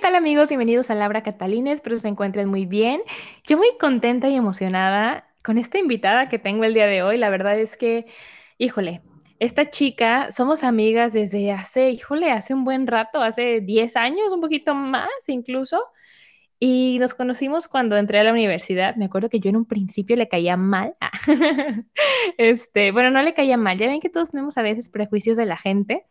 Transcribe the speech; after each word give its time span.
Tal 0.00 0.14
amigos? 0.14 0.48
Bienvenidos 0.48 0.90
a 0.90 0.94
Laura 0.94 1.22
Catalina, 1.22 1.72
espero 1.72 1.98
se 1.98 2.08
encuentren 2.08 2.48
muy 2.48 2.64
bien. 2.64 3.02
Yo 3.46 3.58
muy 3.58 3.68
contenta 3.78 4.30
y 4.30 4.34
emocionada 4.34 5.28
con 5.42 5.58
esta 5.58 5.78
invitada 5.78 6.30
que 6.30 6.38
tengo 6.38 6.64
el 6.64 6.72
día 6.72 6.86
de 6.86 7.02
hoy. 7.02 7.18
La 7.18 7.28
verdad 7.28 7.58
es 7.58 7.76
que, 7.76 8.06
híjole, 8.56 9.02
esta 9.40 9.68
chica, 9.68 10.32
somos 10.32 10.62
amigas 10.64 11.12
desde 11.12 11.52
hace, 11.52 11.90
híjole, 11.90 12.30
hace 12.30 12.54
un 12.54 12.64
buen 12.64 12.86
rato, 12.86 13.20
hace 13.20 13.60
10 13.60 13.96
años, 13.96 14.32
un 14.32 14.40
poquito 14.40 14.74
más 14.74 15.10
incluso. 15.26 15.78
Y 16.58 16.96
nos 16.98 17.12
conocimos 17.12 17.68
cuando 17.68 17.98
entré 17.98 18.20
a 18.20 18.24
la 18.24 18.32
universidad. 18.32 18.96
Me 18.96 19.04
acuerdo 19.04 19.28
que 19.28 19.40
yo 19.40 19.50
en 19.50 19.56
un 19.56 19.66
principio 19.66 20.16
le 20.16 20.28
caía 20.28 20.56
mal. 20.56 20.94
Este, 22.38 22.90
bueno, 22.92 23.10
no 23.10 23.22
le 23.22 23.34
caía 23.34 23.58
mal. 23.58 23.76
Ya 23.76 23.86
ven 23.86 24.00
que 24.00 24.08
todos 24.08 24.30
tenemos 24.30 24.56
a 24.56 24.62
veces 24.62 24.88
prejuicios 24.88 25.36
de 25.36 25.44
la 25.46 25.58
gente. 25.58 26.06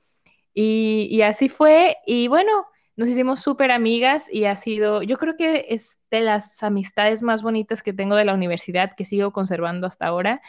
Y, 0.53 1.07
y 1.09 1.23
así 1.23 1.49
fue. 1.49 1.97
Y 2.05 2.27
bueno, 2.27 2.67
nos 2.99 3.07
hicimos 3.07 3.39
súper 3.39 3.71
amigas 3.71 4.27
y 4.29 4.43
ha 4.43 4.57
sido, 4.57 5.01
yo 5.03 5.17
creo 5.17 5.37
que 5.37 5.67
es 5.69 5.97
de 6.11 6.19
las 6.19 6.61
amistades 6.63 7.21
más 7.21 7.41
bonitas 7.41 7.81
que 7.81 7.93
tengo 7.93 8.15
de 8.15 8.25
la 8.25 8.33
universidad 8.33 8.93
que 8.93 9.05
sigo 9.05 9.31
conservando 9.31 9.87
hasta 9.87 10.05
ahora. 10.05 10.41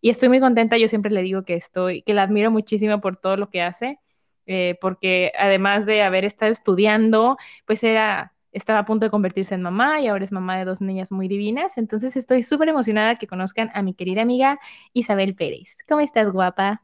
Y 0.00 0.10
estoy 0.10 0.28
muy 0.28 0.38
contenta, 0.38 0.76
yo 0.78 0.86
siempre 0.86 1.10
le 1.10 1.22
digo 1.22 1.44
que 1.44 1.56
estoy, 1.56 2.02
que 2.02 2.14
la 2.14 2.22
admiro 2.22 2.52
muchísimo 2.52 3.00
por 3.00 3.16
todo 3.16 3.36
lo 3.36 3.50
que 3.50 3.60
hace, 3.60 3.98
eh, 4.46 4.78
porque 4.80 5.32
además 5.36 5.84
de 5.84 6.02
haber 6.02 6.24
estado 6.24 6.52
estudiando, 6.52 7.38
pues 7.64 7.82
era, 7.82 8.34
estaba 8.52 8.78
a 8.78 8.84
punto 8.84 9.06
de 9.06 9.10
convertirse 9.10 9.56
en 9.56 9.62
mamá 9.62 10.00
y 10.00 10.06
ahora 10.06 10.22
es 10.22 10.30
mamá 10.30 10.56
de 10.58 10.64
dos 10.64 10.80
niñas 10.80 11.10
muy 11.10 11.26
divinas. 11.26 11.76
Entonces 11.76 12.14
estoy 12.14 12.44
súper 12.44 12.68
emocionada 12.68 13.16
que 13.16 13.26
conozcan 13.26 13.72
a 13.74 13.82
mi 13.82 13.94
querida 13.94 14.22
amiga 14.22 14.60
Isabel 14.92 15.34
Pérez. 15.34 15.78
¿Cómo 15.88 16.02
estás, 16.02 16.30
guapa? 16.30 16.82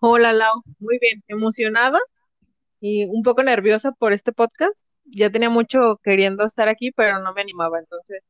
Hola, 0.00 0.34
Lau. 0.34 0.62
Muy 0.80 0.98
bien, 1.00 1.24
emocionada 1.28 1.98
y 2.80 3.04
un 3.06 3.22
poco 3.22 3.42
nerviosa 3.42 3.92
por 3.92 4.12
este 4.12 4.32
podcast. 4.32 4.86
Ya 5.04 5.30
tenía 5.30 5.50
mucho 5.50 5.98
queriendo 6.02 6.44
estar 6.44 6.68
aquí, 6.68 6.92
pero 6.92 7.20
no 7.20 7.32
me 7.32 7.40
animaba, 7.40 7.78
entonces 7.78 8.22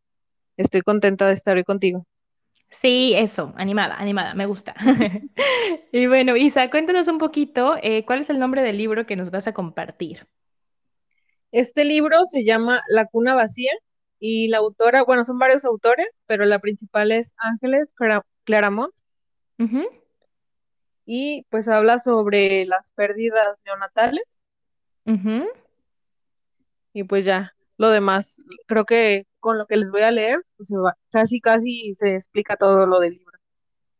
estoy 0.57 0.83
contenta 0.83 1.27
de 1.27 1.35
estar 1.35 1.57
hoy 1.57 1.65
contigo. 1.65 2.07
Sí, 2.71 3.15
eso, 3.17 3.55
animada, 3.57 3.97
animada, 3.97 4.35
me 4.35 4.47
gusta. 4.47 4.75
y 5.93 6.07
bueno, 6.07 6.37
Isa, 6.37 6.71
cuéntanos 6.71 7.09
un 7.09 7.19
poquito, 7.19 7.77
eh, 7.83 8.05
¿cuál 8.05 8.21
es 8.21 8.31
el 8.31 8.39
nombre 8.39 8.63
del 8.63 8.77
libro 8.77 9.07
que 9.07 9.17
nos 9.17 9.31
vas 9.31 9.47
a 9.47 9.55
compartir? 9.55 10.27
Este 11.51 11.85
libro 11.85 12.25
se 12.27 12.45
llama 12.45 12.83
La 12.89 13.07
cuna 13.07 13.35
vacía 13.35 13.73
y 14.19 14.49
la 14.49 14.59
autora, 14.59 15.03
bueno, 15.03 15.25
son 15.25 15.39
varios 15.39 15.65
autores, 15.65 16.09
pero 16.27 16.45
la 16.45 16.59
principal 16.59 17.11
es 17.11 17.33
Ángeles 17.39 17.95
Claramont. 18.45 18.93
Y 21.07 21.47
pues 21.49 21.69
habla 21.69 21.99
sobre 21.99 22.67
las 22.67 22.93
pérdidas 22.93 23.57
neonatales 23.65 24.38
y 26.93 27.05
pues 27.05 27.25
ya, 27.25 27.55
lo 27.77 27.91
demás, 27.91 28.43
creo 28.67 28.85
que 28.85 29.27
con 29.41 29.57
lo 29.57 29.67
que 29.67 29.77
les 29.77 29.91
voy 29.91 30.03
a 30.03 30.11
leer, 30.11 30.45
pues 30.57 30.71
casi, 31.11 31.41
casi 31.41 31.95
se 31.97 32.15
explica 32.15 32.57
todo 32.57 32.87
lo 32.87 33.01
del 33.01 33.15
libro. 33.15 33.39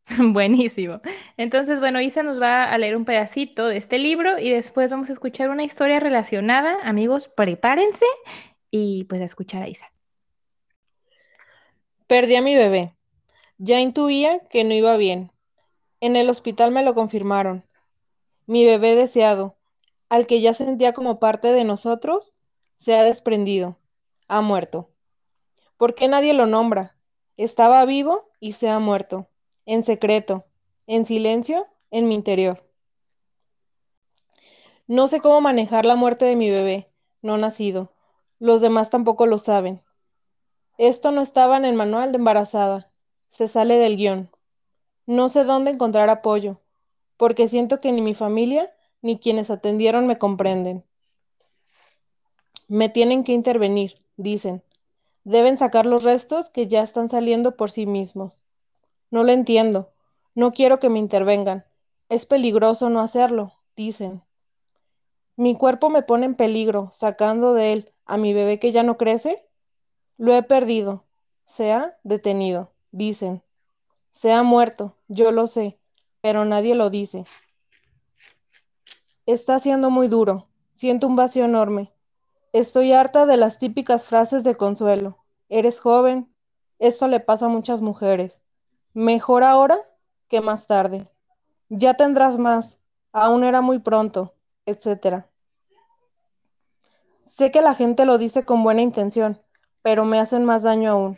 Buenísimo. 0.33 1.01
Entonces, 1.37 1.79
bueno, 1.79 2.01
Isa 2.01 2.23
nos 2.23 2.41
va 2.41 2.65
a 2.65 2.77
leer 2.77 2.95
un 2.95 3.05
pedacito 3.05 3.67
de 3.67 3.77
este 3.77 3.99
libro 3.99 4.37
y 4.39 4.49
después 4.49 4.89
vamos 4.89 5.09
a 5.09 5.13
escuchar 5.13 5.49
una 5.49 5.63
historia 5.63 5.99
relacionada. 5.99 6.77
Amigos, 6.83 7.27
prepárense 7.27 8.05
y 8.71 9.05
pues 9.05 9.21
a 9.21 9.25
escuchar 9.25 9.63
a 9.63 9.69
Isa. 9.69 9.91
Perdí 12.07 12.35
a 12.35 12.41
mi 12.41 12.55
bebé. 12.55 12.95
Ya 13.57 13.79
intuía 13.79 14.39
que 14.51 14.63
no 14.63 14.73
iba 14.73 14.97
bien. 14.97 15.31
En 16.01 16.15
el 16.15 16.29
hospital 16.29 16.71
me 16.71 16.83
lo 16.83 16.93
confirmaron. 16.93 17.65
Mi 18.47 18.65
bebé 18.65 18.95
deseado, 18.95 19.58
al 20.09 20.27
que 20.27 20.41
ya 20.41 20.53
sentía 20.53 20.93
como 20.93 21.19
parte 21.19 21.51
de 21.51 21.63
nosotros, 21.63 22.33
se 22.77 22.97
ha 22.97 23.03
desprendido, 23.03 23.77
ha 24.27 24.41
muerto. 24.41 24.89
¿Por 25.77 25.95
qué 25.95 26.07
nadie 26.07 26.33
lo 26.33 26.45
nombra? 26.45 26.97
Estaba 27.37 27.85
vivo 27.85 28.29
y 28.39 28.53
se 28.53 28.69
ha 28.69 28.79
muerto, 28.79 29.29
en 29.65 29.83
secreto, 29.83 30.45
en 30.87 31.05
silencio, 31.05 31.67
en 31.91 32.07
mi 32.07 32.15
interior. 32.15 32.65
No 34.87 35.07
sé 35.07 35.21
cómo 35.21 35.39
manejar 35.39 35.85
la 35.85 35.95
muerte 35.95 36.25
de 36.25 36.35
mi 36.35 36.49
bebé, 36.49 36.91
no 37.21 37.37
nacido. 37.37 37.93
Los 38.39 38.61
demás 38.61 38.89
tampoco 38.89 39.25
lo 39.27 39.37
saben. 39.37 39.83
Esto 40.77 41.11
no 41.11 41.21
estaba 41.21 41.57
en 41.57 41.65
el 41.65 41.75
manual 41.75 42.11
de 42.11 42.17
embarazada. 42.17 42.91
Se 43.27 43.47
sale 43.47 43.75
del 43.75 43.97
guion. 43.97 44.31
No 45.05 45.29
sé 45.29 45.43
dónde 45.43 45.71
encontrar 45.71 46.09
apoyo, 46.09 46.61
porque 47.17 47.47
siento 47.47 47.81
que 47.81 47.91
ni 47.91 48.01
mi 48.01 48.15
familia 48.15 48.73
ni 49.01 49.19
quienes 49.19 49.49
atendieron 49.49 50.07
me 50.07 50.17
comprenden. 50.17 50.85
Me 52.67 52.89
tienen 52.89 53.23
que 53.23 53.33
intervenir, 53.33 53.95
dicen. 54.17 54.63
Deben 55.23 55.57
sacar 55.57 55.85
los 55.85 56.03
restos 56.03 56.49
que 56.49 56.67
ya 56.67 56.81
están 56.81 57.09
saliendo 57.09 57.55
por 57.55 57.71
sí 57.71 57.85
mismos. 57.85 58.43
No 59.11 59.23
lo 59.23 59.31
entiendo. 59.31 59.91
No 60.35 60.51
quiero 60.51 60.79
que 60.79 60.89
me 60.89 60.99
intervengan. 60.99 61.65
Es 62.09 62.25
peligroso 62.25 62.89
no 62.89 63.01
hacerlo, 63.01 63.53
dicen. 63.75 64.23
Mi 65.35 65.55
cuerpo 65.55 65.89
me 65.89 66.03
pone 66.03 66.25
en 66.25 66.35
peligro, 66.35 66.89
sacando 66.93 67.53
de 67.53 67.73
él 67.73 67.93
a 68.05 68.17
mi 68.17 68.33
bebé 68.33 68.59
que 68.59 68.71
ya 68.71 68.83
no 68.83 68.97
crece. 68.97 69.47
Lo 70.17 70.35
he 70.35 70.43
perdido. 70.43 71.05
Se 71.45 71.71
ha 71.71 71.97
detenido, 72.03 72.71
dicen. 72.91 73.41
Se 74.11 74.31
ha 74.31 74.43
muerto, 74.43 74.95
yo 75.07 75.31
lo 75.31 75.47
sé, 75.47 75.79
pero 76.21 76.45
nadie 76.45 76.75
lo 76.75 76.89
dice. 76.89 77.25
Está 79.29 79.59
siendo 79.59 79.91
muy 79.91 80.07
duro. 80.07 80.47
Siento 80.73 81.05
un 81.05 81.15
vacío 81.15 81.45
enorme. 81.45 81.93
Estoy 82.51 82.93
harta 82.93 83.27
de 83.27 83.37
las 83.37 83.59
típicas 83.59 84.03
frases 84.03 84.43
de 84.43 84.55
consuelo. 84.55 85.23
Eres 85.49 85.81
joven. 85.81 86.33
Esto 86.79 87.07
le 87.07 87.19
pasa 87.19 87.45
a 87.45 87.49
muchas 87.49 87.79
mujeres. 87.79 88.41
Mejor 88.95 89.43
ahora 89.43 89.77
que 90.29 90.41
más 90.41 90.65
tarde. 90.65 91.07
Ya 91.69 91.93
tendrás 91.93 92.39
más. 92.39 92.79
Aún 93.11 93.43
era 93.43 93.61
muy 93.61 93.77
pronto, 93.77 94.33
etc. 94.65 95.25
Sé 97.21 97.51
que 97.51 97.61
la 97.61 97.75
gente 97.75 98.05
lo 98.05 98.17
dice 98.17 98.45
con 98.45 98.63
buena 98.63 98.81
intención, 98.81 99.39
pero 99.83 100.05
me 100.05 100.17
hacen 100.17 100.43
más 100.43 100.63
daño 100.63 100.89
aún. 100.89 101.17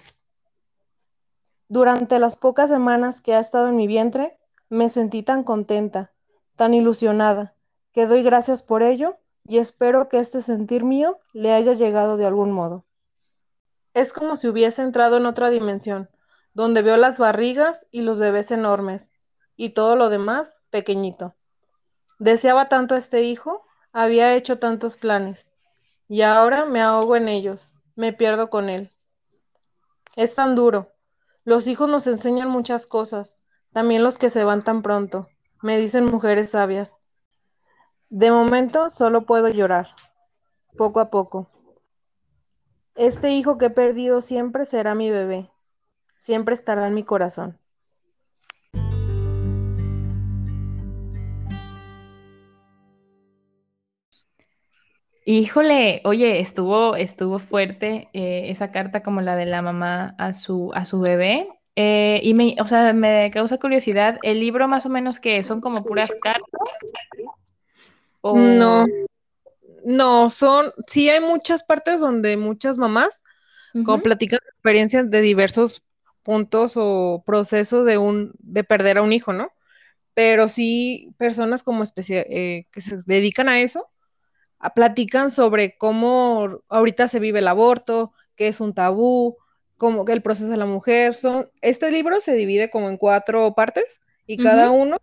Durante 1.69 2.19
las 2.19 2.35
pocas 2.35 2.69
semanas 2.69 3.21
que 3.21 3.35
ha 3.35 3.39
estado 3.39 3.69
en 3.69 3.77
mi 3.77 3.87
vientre, 3.87 4.37
me 4.67 4.89
sentí 4.89 5.23
tan 5.23 5.45
contenta, 5.45 6.11
tan 6.57 6.73
ilusionada, 6.73 7.55
que 7.93 8.07
doy 8.07 8.23
gracias 8.23 8.63
por 8.63 8.83
ello 8.83 9.17
y 9.45 9.57
espero 9.57 10.09
que 10.09 10.19
este 10.19 10.41
sentir 10.41 10.83
mío 10.83 11.19
le 11.33 11.51
haya 11.51 11.73
llegado 11.73 12.17
de 12.17 12.25
algún 12.25 12.51
modo. 12.51 12.85
Es 13.93 14.13
como 14.13 14.35
si 14.37 14.47
hubiese 14.47 14.81
entrado 14.81 15.17
en 15.17 15.25
otra 15.25 15.49
dimensión, 15.49 16.09
donde 16.53 16.81
veo 16.81 16.97
las 16.97 17.17
barrigas 17.17 17.87
y 17.91 18.01
los 18.01 18.19
bebés 18.19 18.51
enormes, 18.51 19.11
y 19.55 19.69
todo 19.69 19.95
lo 19.95 20.09
demás 20.09 20.61
pequeñito. 20.69 21.35
Deseaba 22.19 22.69
tanto 22.69 22.95
a 22.95 22.97
este 22.97 23.23
hijo, 23.23 23.65
había 23.91 24.35
hecho 24.35 24.59
tantos 24.59 24.95
planes, 24.95 25.53
y 26.07 26.21
ahora 26.21 26.65
me 26.65 26.81
ahogo 26.81 27.15
en 27.15 27.27
ellos, 27.27 27.73
me 27.95 28.13
pierdo 28.13 28.49
con 28.49 28.69
él. 28.69 28.91
Es 30.15 30.35
tan 30.35 30.55
duro. 30.55 30.91
Los 31.43 31.67
hijos 31.67 31.89
nos 31.89 32.07
enseñan 32.07 32.49
muchas 32.49 32.85
cosas, 32.85 33.37
también 33.73 34.03
los 34.03 34.17
que 34.17 34.29
se 34.29 34.43
van 34.43 34.61
tan 34.61 34.81
pronto, 34.81 35.29
me 35.61 35.77
dicen 35.77 36.05
mujeres 36.05 36.51
sabias. 36.51 36.97
De 38.11 38.29
momento 38.29 38.89
solo 38.89 39.21
puedo 39.21 39.47
llorar, 39.47 39.87
poco 40.75 40.99
a 40.99 41.09
poco. 41.09 41.49
Este 42.93 43.31
hijo 43.31 43.57
que 43.57 43.67
he 43.67 43.69
perdido 43.69 44.21
siempre 44.21 44.65
será 44.65 44.95
mi 44.95 45.09
bebé, 45.09 45.49
siempre 46.17 46.53
estará 46.53 46.87
en 46.87 46.93
mi 46.93 47.05
corazón. 47.05 47.57
Híjole, 55.25 56.01
oye, 56.03 56.41
estuvo, 56.41 56.97
estuvo 56.97 57.39
fuerte 57.39 58.09
eh, 58.11 58.49
esa 58.49 58.71
carta 58.71 59.03
como 59.03 59.21
la 59.21 59.37
de 59.37 59.45
la 59.45 59.61
mamá 59.61 60.15
a 60.17 60.33
su, 60.33 60.71
a 60.73 60.83
su 60.83 60.99
bebé. 60.99 61.47
Eh, 61.77 62.19
y 62.23 62.33
me, 62.33 62.57
o 62.59 62.67
sea, 62.67 62.91
me 62.91 63.31
causa 63.31 63.57
curiosidad, 63.57 64.19
el 64.23 64.41
libro 64.41 64.67
más 64.67 64.85
o 64.85 64.89
menos 64.89 65.21
que 65.21 65.41
son 65.43 65.61
como 65.61 65.81
puras 65.85 66.13
cartas 66.21 66.77
no, 68.23 68.85
No, 69.83 70.29
son, 70.29 70.71
sí 70.87 71.09
hay 71.09 71.19
muchas 71.19 71.63
partes 71.63 71.99
donde 71.99 72.37
muchas 72.37 72.77
mamás 72.77 73.21
como 73.85 74.03
platican 74.03 74.39
experiencias 74.51 75.09
de 75.09 75.21
diversos 75.21 75.83
puntos 76.23 76.73
o 76.75 77.23
procesos 77.25 77.85
de 77.85 77.97
un, 77.97 78.33
de 78.39 78.63
perder 78.63 78.97
a 78.97 79.01
un 79.01 79.13
hijo, 79.13 79.33
¿no? 79.33 79.51
Pero 80.13 80.49
sí 80.49 81.15
personas 81.17 81.63
como 81.63 81.83
especial, 81.83 82.25
eh, 82.29 82.67
que 82.71 82.81
se 82.81 82.97
dedican 83.05 83.47
a 83.47 83.61
eso, 83.61 83.89
a, 84.59 84.73
platican 84.73 85.31
sobre 85.31 85.77
cómo 85.77 86.61
ahorita 86.67 87.07
se 87.07 87.19
vive 87.19 87.39
el 87.39 87.47
aborto, 87.47 88.11
qué 88.35 88.47
es 88.49 88.59
un 88.59 88.73
tabú, 88.73 89.37
cómo 89.77 90.05
que 90.05 90.13
el 90.13 90.21
proceso 90.21 90.49
de 90.49 90.57
la 90.57 90.65
mujer. 90.65 91.15
Son, 91.15 91.49
este 91.61 91.91
libro 91.91 92.19
se 92.19 92.33
divide 92.33 92.69
como 92.69 92.89
en 92.89 92.97
cuatro 92.97 93.55
partes 93.55 93.99
y 94.27 94.37
cada 94.37 94.69
uno 94.69 94.97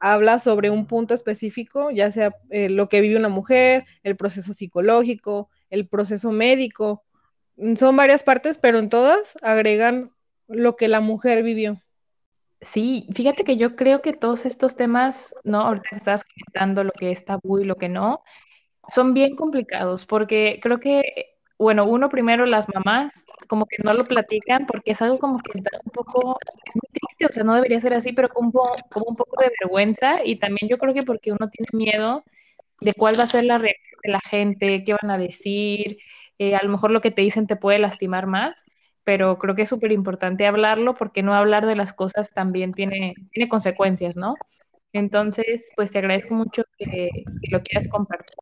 habla 0.00 0.38
sobre 0.38 0.70
un 0.70 0.86
punto 0.86 1.14
específico, 1.14 1.90
ya 1.90 2.10
sea 2.10 2.34
eh, 2.48 2.70
lo 2.70 2.88
que 2.88 3.00
vive 3.02 3.16
una 3.16 3.28
mujer, 3.28 3.84
el 4.02 4.16
proceso 4.16 4.54
psicológico, 4.54 5.50
el 5.68 5.86
proceso 5.86 6.32
médico. 6.32 7.04
Mm, 7.56 7.74
son 7.76 7.96
varias 7.96 8.24
partes, 8.24 8.58
pero 8.58 8.78
en 8.78 8.88
todas 8.88 9.36
agregan 9.42 10.10
lo 10.48 10.76
que 10.76 10.88
la 10.88 11.00
mujer 11.00 11.42
vivió. 11.42 11.80
Sí, 12.62 13.08
fíjate 13.14 13.44
que 13.44 13.56
yo 13.56 13.76
creo 13.76 14.02
que 14.02 14.12
todos 14.12 14.44
estos 14.44 14.76
temas, 14.76 15.34
¿no? 15.44 15.60
Ahorita 15.60 15.88
estás 15.92 16.24
comentando 16.24 16.84
lo 16.84 16.90
que 16.90 17.10
es 17.10 17.24
tabú 17.24 17.58
y 17.58 17.64
lo 17.64 17.76
que 17.76 17.88
no, 17.88 18.22
son 18.88 19.14
bien 19.14 19.36
complicados 19.36 20.04
porque 20.04 20.60
creo 20.62 20.78
que, 20.78 21.38
bueno, 21.60 21.84
uno 21.84 22.08
primero 22.08 22.46
las 22.46 22.66
mamás 22.74 23.26
como 23.46 23.66
que 23.66 23.76
no 23.84 23.94
lo 23.94 24.04
platican 24.04 24.66
porque 24.66 24.92
es 24.92 25.02
algo 25.02 25.18
como 25.18 25.38
que 25.38 25.52
da 25.60 25.70
un 25.84 25.92
poco, 25.92 26.38
muy 26.74 26.88
triste, 26.92 27.26
o 27.26 27.32
sea, 27.32 27.44
no 27.44 27.54
debería 27.54 27.80
ser 27.80 27.94
así, 27.94 28.12
pero 28.12 28.28
como, 28.30 28.64
un 29.06 29.16
poco 29.16 29.42
de 29.42 29.52
vergüenza 29.60 30.24
y 30.24 30.36
también 30.36 30.68
yo 30.68 30.78
creo 30.78 30.94
que 30.94 31.02
porque 31.02 31.32
uno 31.32 31.48
tiene 31.50 31.68
miedo 31.72 32.24
de 32.80 32.94
cuál 32.94 33.18
va 33.18 33.24
a 33.24 33.26
ser 33.26 33.44
la 33.44 33.58
reacción 33.58 34.00
de 34.02 34.10
la 34.10 34.20
gente, 34.20 34.84
qué 34.84 34.96
van 35.00 35.10
a 35.10 35.18
decir, 35.18 35.98
eh, 36.38 36.54
a 36.56 36.62
lo 36.62 36.70
mejor 36.70 36.90
lo 36.90 37.00
que 37.00 37.10
te 37.10 37.22
dicen 37.22 37.46
te 37.46 37.56
puede 37.56 37.78
lastimar 37.78 38.26
más, 38.26 38.64
pero 39.04 39.38
creo 39.38 39.54
que 39.54 39.62
es 39.62 39.68
súper 39.68 39.92
importante 39.92 40.46
hablarlo 40.46 40.94
porque 40.94 41.22
no 41.22 41.34
hablar 41.34 41.66
de 41.66 41.76
las 41.76 41.92
cosas 41.92 42.30
también 42.32 42.72
tiene 42.72 43.14
consecuencias, 43.48 44.16
¿no? 44.16 44.34
Entonces, 44.92 45.70
pues 45.76 45.92
te 45.92 45.98
agradezco 45.98 46.34
mucho 46.34 46.64
que, 46.76 47.10
lo 47.50 47.62
quieras 47.62 47.88
compartir. 47.88 48.36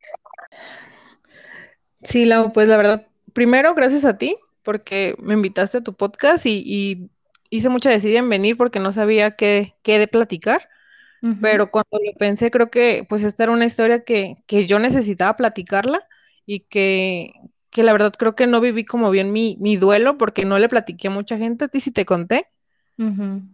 Sí, 2.02 2.24
Lau, 2.24 2.52
pues 2.52 2.68
la 2.68 2.76
verdad, 2.76 3.06
primero, 3.32 3.74
gracias 3.74 4.04
a 4.04 4.18
ti, 4.18 4.36
porque 4.62 5.14
me 5.18 5.34
invitaste 5.34 5.78
a 5.78 5.82
tu 5.82 5.94
podcast 5.94 6.46
y, 6.46 7.10
hice 7.50 7.70
mucha 7.70 7.88
decisión 7.88 8.24
en 8.24 8.28
venir 8.28 8.56
porque 8.58 8.78
no 8.78 8.92
sabía 8.92 9.30
qué, 9.30 9.74
qué 9.82 9.98
de 9.98 10.06
platicar. 10.06 10.68
Pero 11.40 11.70
cuando 11.70 11.98
lo 12.04 12.12
pensé, 12.18 12.50
creo 12.50 12.70
que 12.70 13.04
pues 13.08 13.22
esta 13.22 13.44
era 13.44 13.52
una 13.52 13.64
historia 13.64 14.04
que, 14.04 14.36
que 14.46 14.66
yo 14.66 14.78
necesitaba 14.78 15.34
platicarla 15.34 16.06
y 16.46 16.60
que, 16.60 17.32
que 17.70 17.82
la 17.82 17.92
verdad 17.92 18.12
creo 18.16 18.36
que 18.36 18.46
no 18.46 18.60
viví 18.60 18.84
como 18.84 19.10
bien 19.10 19.32
mi, 19.32 19.56
mi 19.60 19.76
duelo 19.76 20.16
porque 20.18 20.44
no 20.44 20.58
le 20.58 20.68
platiqué 20.68 21.08
a 21.08 21.10
mucha 21.10 21.36
gente, 21.38 21.64
a 21.64 21.68
ti 21.68 21.80
sí 21.80 21.90
te 21.90 22.04
conté, 22.04 22.48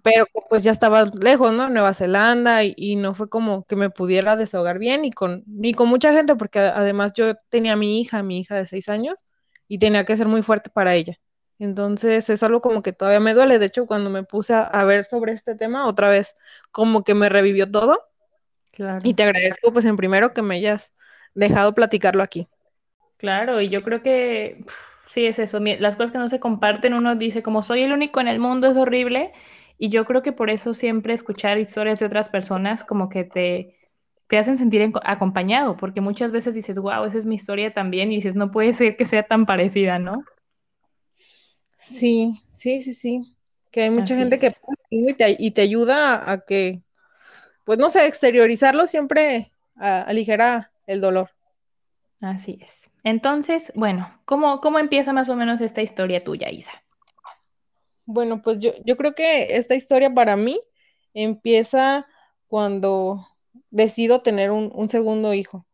pero 0.02 0.26
pues 0.48 0.62
ya 0.62 0.72
estaba 0.72 1.04
lejos, 1.04 1.52
¿no? 1.52 1.68
Nueva 1.68 1.92
Zelanda 1.92 2.64
y, 2.64 2.96
no 2.96 3.14
fue 3.14 3.28
como 3.28 3.64
que 3.64 3.76
me 3.76 3.90
pudiera 3.90 4.36
desahogar 4.36 4.78
bien 4.78 5.04
y 5.04 5.10
con, 5.10 5.44
ni 5.46 5.74
con 5.74 5.88
mucha 5.88 6.14
gente 6.14 6.34
porque 6.34 6.60
además 6.60 7.12
yo 7.14 7.34
tenía 7.50 7.74
a 7.74 7.76
mi 7.76 8.00
hija, 8.00 8.22
mi 8.22 8.38
hija 8.38 8.56
de 8.56 8.66
seis 8.66 8.88
años 8.88 9.16
y 9.68 9.78
tenía 9.78 10.04
que 10.04 10.16
ser 10.16 10.28
muy 10.28 10.42
fuerte 10.42 10.70
para 10.70 10.94
ella. 10.94 11.18
Entonces 11.58 12.30
es 12.30 12.42
algo 12.42 12.62
como 12.62 12.82
que 12.82 12.92
todavía 12.92 13.20
me 13.20 13.34
duele. 13.34 13.58
De 13.58 13.66
hecho, 13.66 13.86
cuando 13.86 14.08
me 14.08 14.22
puse 14.22 14.54
a, 14.54 14.84
ver 14.84 15.04
sobre 15.04 15.32
este 15.32 15.54
tema, 15.54 15.86
otra 15.86 16.08
vez 16.08 16.36
como 16.70 17.04
que 17.04 17.14
me 17.14 17.28
revivió 17.28 17.70
todo. 17.70 17.98
Claro. 18.72 19.00
Y 19.04 19.12
te 19.12 19.24
agradezco 19.24 19.72
pues 19.72 19.84
en 19.84 19.96
primero 19.96 20.32
que 20.32 20.42
me 20.42 20.56
hayas 20.56 20.94
dejado 21.34 21.74
platicarlo 21.74 22.22
aquí. 22.22 22.48
Claro, 23.18 23.60
y 23.60 23.68
yo 23.68 23.82
creo 23.82 24.02
que 24.02 24.64
sí 25.14 25.26
es 25.26 25.38
eso. 25.38 25.60
Las 25.60 25.96
cosas 25.96 26.10
que 26.10 26.18
no 26.18 26.28
se 26.28 26.40
comparten, 26.40 26.92
uno 26.92 27.14
dice 27.14 27.42
como 27.42 27.62
soy 27.62 27.82
el 27.82 27.92
único 27.92 28.20
en 28.20 28.26
el 28.26 28.40
mundo, 28.40 28.66
es 28.68 28.76
horrible. 28.76 29.32
Y 29.78 29.88
yo 29.88 30.04
creo 30.04 30.22
que 30.22 30.32
por 30.32 30.50
eso 30.50 30.74
siempre 30.74 31.14
escuchar 31.14 31.58
historias 31.58 32.00
de 32.00 32.06
otras 32.06 32.28
personas 32.28 32.84
como 32.84 33.08
que 33.08 33.24
te, 33.24 33.76
te 34.28 34.38
hacen 34.38 34.56
sentir 34.56 34.92
acompañado, 35.04 35.76
porque 35.76 36.00
muchas 36.00 36.32
veces 36.32 36.54
dices, 36.54 36.78
wow, 36.78 37.04
esa 37.04 37.18
es 37.18 37.26
mi 37.26 37.36
historia 37.36 37.72
también, 37.72 38.10
y 38.10 38.16
dices, 38.16 38.34
no 38.34 38.50
puede 38.50 38.72
ser 38.72 38.96
que 38.96 39.04
sea 39.04 39.22
tan 39.22 39.46
parecida, 39.46 39.98
¿no? 39.98 40.24
Sí, 41.76 42.40
sí, 42.52 42.82
sí, 42.82 42.94
sí. 42.94 43.34
Que 43.70 43.82
hay 43.82 43.90
mucha 43.90 44.16
gente 44.16 44.38
que 44.38 44.48
y 44.90 45.14
te, 45.14 45.36
y 45.38 45.50
te 45.50 45.62
ayuda 45.62 46.30
a, 46.30 46.40
que, 46.40 46.82
pues 47.64 47.78
no 47.78 47.90
sé, 47.90 48.06
exteriorizarlo 48.06 48.86
siempre 48.86 49.52
aligera 49.76 50.72
el 50.86 51.00
dolor. 51.00 51.30
Así 52.20 52.58
es. 52.62 52.90
Entonces, 53.02 53.72
bueno, 53.74 54.20
¿cómo, 54.24 54.60
¿cómo 54.60 54.78
empieza 54.78 55.12
más 55.12 55.28
o 55.28 55.36
menos 55.36 55.60
esta 55.60 55.82
historia 55.82 56.24
tuya, 56.24 56.50
Isa? 56.50 56.72
Bueno, 58.06 58.42
pues 58.42 58.58
yo, 58.58 58.72
yo 58.84 58.96
creo 58.96 59.14
que 59.14 59.56
esta 59.56 59.74
historia 59.74 60.12
para 60.12 60.36
mí 60.36 60.60
empieza 61.12 62.06
cuando 62.46 63.26
decido 63.70 64.22
tener 64.22 64.50
un, 64.50 64.88
segundo 64.88 65.34
hijo, 65.34 65.66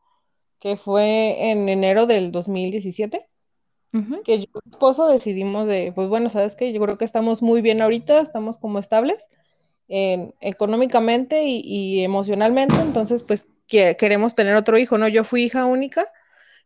que 0.58 0.76
fue 0.76 1.50
en 1.50 1.68
enero 1.68 2.06
del 2.06 2.32
2017, 2.32 3.26
que 4.24 4.38
yo 4.38 4.44
y 4.44 4.48
mi 4.64 4.72
esposo 4.72 5.08
decidimos 5.08 5.66
de, 5.66 5.92
pues 5.92 6.08
bueno, 6.08 6.30
sabes 6.30 6.54
que 6.54 6.72
yo 6.72 6.80
creo 6.80 6.96
que 6.96 7.04
estamos 7.04 7.42
muy 7.42 7.60
bien 7.60 7.82
ahorita, 7.82 8.20
estamos 8.20 8.58
como 8.58 8.78
estables 8.78 9.26
económicamente 9.88 11.42
y, 11.44 12.04
emocionalmente, 12.04 12.76
entonces 12.76 13.24
pues 13.24 13.48
queremos 13.66 14.34
tener 14.34 14.54
otro 14.54 14.78
hijo, 14.78 14.98
¿no? 14.98 15.08
Yo 15.08 15.24
fui 15.24 15.42
hija 15.42 15.64
única 15.66 16.06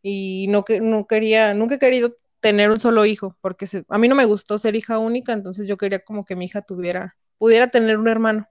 y 0.07 0.47
no, 0.51 0.67
que, 0.67 0.81
no 0.81 1.07
quería, 1.07 1.55
nunca 1.55 1.77
he 1.77 1.79
querido 1.79 2.15
tener 2.41 2.71
un 2.71 2.79
solo 2.79 3.07
hijo, 3.07 3.39
porque 3.41 3.67
a 3.89 3.97
mí 3.99 4.07
no 4.07 4.15
me 4.15 4.27
gustó 4.27 4.59
ser 4.59 4.77
hija 4.77 4.99
única, 4.99 5.33
entonces 5.33 5.67
yo 5.67 5.79
quería 5.79 6.05
como 6.05 6.27
que 6.27 6.37
mi 6.37 6.45
hija 6.45 6.61
tuviera, 6.61 7.17
pudiera 7.39 7.69
tener 7.69 7.97
un 7.97 8.07
hermano. 8.07 8.47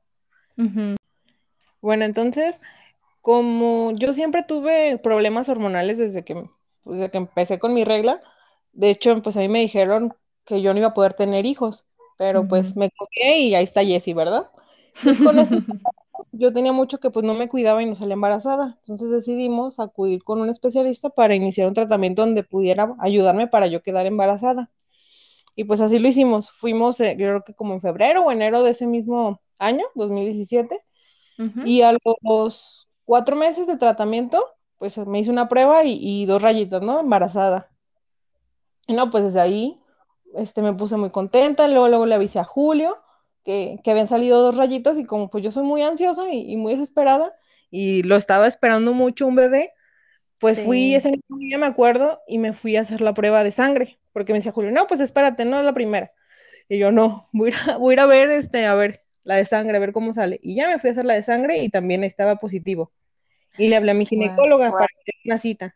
Bueno, 1.79 2.05
entonces, 2.05 2.59
como 3.21 3.91
yo 3.91 4.13
siempre 4.13 4.41
tuve 4.41 4.97
problemas 4.97 5.47
hormonales 5.47 6.00
desde 6.00 6.25
que, 6.25 6.33
pues, 6.33 6.97
desde 6.97 7.11
que 7.11 7.19
empecé 7.19 7.59
con 7.59 7.75
mi 7.75 7.83
regla, 7.83 8.19
de 8.71 8.89
hecho, 8.89 9.21
pues 9.21 9.38
a 9.38 9.39
mí 9.41 9.47
me 9.47 9.59
dijeron 9.59 10.15
que 10.45 10.59
yo 10.63 10.73
no 10.73 10.79
iba 10.79 10.88
a 10.88 10.94
poder 10.95 11.13
tener 11.13 11.45
hijos, 11.45 11.85
pero 12.17 12.47
pues 12.47 12.75
me 12.75 12.89
confié 12.89 13.41
y 13.41 13.53
ahí 13.53 13.63
está 13.63 13.85
Jessie, 13.85 14.15
¿verdad? 14.15 14.50
Entonces, 14.95 15.23
con 15.23 15.38
esto 15.38 15.59
yo 16.33 16.51
tenía 16.51 16.74
mucho 16.74 16.97
que 17.00 17.12
pues 17.12 17.25
no 17.25 17.35
me 17.35 17.47
cuidaba 17.47 17.81
y 17.83 17.85
no 17.85 17.95
salía 17.95 18.15
embarazada. 18.15 18.75
Entonces 18.81 19.12
decidimos 19.12 19.79
acudir 19.79 20.24
con 20.24 20.41
un 20.41 20.50
especialista 20.50 21.10
para 21.10 21.36
iniciar 21.36 21.67
un 21.67 21.75
tratamiento 21.75 22.24
donde 22.24 22.43
pudiera 22.43 22.96
ayudarme 23.00 23.48
para 23.48 23.67
yo 23.67 23.84
quedar 23.84 24.08
embarazada. 24.08 24.72
Y 25.55 25.65
pues 25.65 25.79
así 25.79 26.00
lo 26.00 26.08
hicimos. 26.08 26.50
Fuimos, 26.50 27.00
eh, 27.00 27.13
creo 27.15 27.43
que 27.43 27.53
como 27.53 27.75
en 27.75 27.81
febrero 27.81 28.24
o 28.25 28.31
enero 28.31 28.63
de 28.63 28.72
ese 28.72 28.88
mismo 28.88 29.41
año, 29.60 29.86
2017. 29.96 30.81
Y 31.65 31.81
a 31.81 31.98
los 32.22 32.88
cuatro 33.05 33.36
meses 33.36 33.67
de 33.67 33.77
tratamiento, 33.77 34.46
pues 34.77 34.98
me 34.98 35.19
hice 35.19 35.29
una 35.29 35.50
prueba 35.50 35.84
y, 35.84 36.25
dos 36.25 36.41
rayitas, 36.41 36.81
¿no? 36.81 37.00
Embarazada. 37.00 37.69
Y 38.88 38.93
no, 38.93 39.12
pues 39.12 39.25
desde 39.25 39.41
ahí 39.41 39.79
este, 40.36 40.62
me 40.62 40.74
puse 40.74 40.98
muy 40.98 41.10
contenta. 41.10 41.67
Luego, 41.67 41.89
luego 41.89 42.05
le 42.05 42.15
avisé 42.15 42.39
a 42.39 42.43
Julio 42.43 43.02
que, 43.43 43.79
habían 43.85 44.07
salido 44.07 44.41
dos 44.41 44.57
rayitas 44.57 44.97
y 44.97 45.05
como 45.05 45.29
pues 45.29 45.43
yo 45.43 45.51
soy 45.51 45.63
muy 45.63 45.81
ansiosa 45.83 46.31
y, 46.31 46.55
muy 46.55 46.73
desesperada 46.73 47.35
y 47.69 48.03
lo 48.03 48.15
estaba 48.15 48.47
esperando 48.47 48.93
mucho 48.93 49.27
un 49.27 49.35
bebé, 49.35 49.73
pues 50.38 50.62
fui 50.62 50.93
ese 50.93 51.13
día, 51.29 51.57
me 51.57 51.65
acuerdo, 51.65 52.21
y 52.27 52.38
me 52.38 52.53
fui 52.53 52.75
a 52.75 52.81
hacer 52.81 53.01
la 53.01 53.13
prueba 53.13 53.43
de 53.43 53.51
sangre, 53.51 53.97
porque 54.12 54.33
me 54.33 54.39
decía 54.39 54.51
Julio, 54.51 54.71
no, 54.71 54.88
pues 54.88 55.00
espérate, 55.00 55.45
no 55.45 55.57
es 55.57 55.65
la 55.65 55.73
primera. 55.73 56.12
Y 56.67 56.77
yo, 56.77 56.91
no, 56.91 57.29
voy 57.31 57.51
a, 57.67 57.77
voy 57.77 57.93
a 57.93 57.93
ir 57.93 58.00
a 58.01 58.05
ver, 58.05 58.29
este, 58.29 58.65
a 58.65 58.75
ver, 58.75 59.03
la 59.23 59.35
de 59.35 59.45
sangre, 59.45 59.77
a 59.77 59.79
ver 59.79 59.93
cómo 59.93 60.13
sale. 60.13 60.39
Y 60.43 60.55
ya 60.55 60.67
me 60.67 60.79
fui 60.79 60.89
a 60.89 60.91
hacer 60.91 61.05
la 61.05 61.15
de 61.15 61.23
sangre 61.23 61.59
y 61.59 61.69
también 61.69 62.03
estaba 62.03 62.35
positivo. 62.35 62.91
Y 63.57 63.69
le 63.69 63.75
hablé 63.75 63.91
a 63.91 63.95
mi 63.95 64.05
ginecóloga 64.05 64.71
para 64.71 64.85
hacer 64.85 65.15
una 65.25 65.38
cita. 65.38 65.73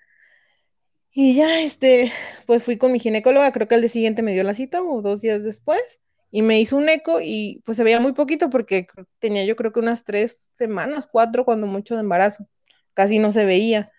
Y 1.12 1.36
ya, 1.36 1.62
este, 1.62 2.12
pues 2.45 2.63
fui 2.63 2.77
con 2.77 2.91
mi 2.91 3.00
ginecóloga, 3.00 3.51
creo 3.51 3.67
que 3.67 3.75
el 3.75 3.81
día 3.81 3.89
siguiente 3.89 4.21
me 4.21 4.33
dio 4.33 4.43
la 4.43 4.53
cita 4.53 4.83
o 4.83 5.01
dos 5.01 5.21
días 5.21 5.43
después 5.43 6.00
y 6.31 6.41
me 6.41 6.60
hizo 6.60 6.77
un 6.77 6.89
eco 6.89 7.19
y 7.22 7.62
pues 7.65 7.77
se 7.77 7.84
veía 7.84 8.00
muy 8.00 8.13
poquito 8.13 8.50
porque 8.50 8.88
tenía 9.19 9.46
yo 9.46 9.55
creo 9.55 9.72
que 9.72 9.79
unas 9.79 10.03
tres 10.03 10.51
semanas, 10.55 11.07
cuatro 11.12 11.46
cuando 11.46 11.67
mucho 11.67 11.96
de 11.96 12.01
embarazo, 12.01 12.48
casi 12.93 13.19
no 13.19 13.31
se 13.31 13.46
veía. 13.46 13.91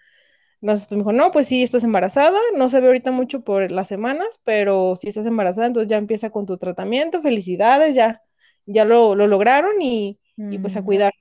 Entonces 0.60 0.86
pues, 0.86 0.98
me 0.98 1.02
dijo, 1.04 1.12
no, 1.12 1.30
pues 1.30 1.46
sí, 1.46 1.62
estás 1.62 1.84
embarazada, 1.84 2.38
no 2.56 2.68
se 2.68 2.80
ve 2.80 2.88
ahorita 2.88 3.12
mucho 3.12 3.42
por 3.44 3.70
las 3.70 3.88
semanas, 3.88 4.40
pero 4.44 4.96
si 4.96 5.08
estás 5.08 5.26
embarazada, 5.26 5.68
entonces 5.68 5.88
ya 5.88 5.96
empieza 5.96 6.30
con 6.30 6.46
tu 6.46 6.58
tratamiento, 6.58 7.22
felicidades, 7.22 7.94
ya, 7.94 8.22
ya 8.66 8.84
lo, 8.84 9.14
lograron 9.14 9.80
y, 9.80 10.18
pues 10.60 10.76
a 10.76 10.82
mm. 10.82 10.84
cuidar. 10.84 11.12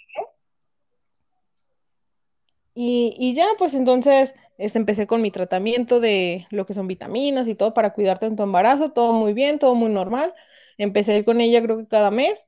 Y, 2.74 3.16
y, 3.18 3.34
ya, 3.34 3.46
pues 3.58 3.74
entonces 3.74 4.34
este, 4.58 4.80
empecé 4.80 5.08
con 5.08 5.22
mi 5.22 5.32
tratamiento 5.32 6.00
de 6.00 6.46
lo 6.52 6.66
que 6.66 6.74
son 6.74 6.88
vitaminas 6.88 7.48
y 7.48 7.56
todo 7.56 7.74
para 7.74 7.94
cuidarte 7.94 8.26
en 8.26 8.36
tu 8.36 8.44
embarazo, 8.44 8.92
todo 8.92 9.14
muy 9.14 9.34
bien, 9.34 9.60
todo 9.60 9.76
muy 9.76 9.90
normal. 9.92 10.34
Empecé 10.78 11.14
a 11.14 11.18
ir 11.18 11.26
con 11.26 11.42
ella 11.42 11.62
creo 11.62 11.78
que 11.78 11.88
cada 11.88 12.12
mes 12.12 12.46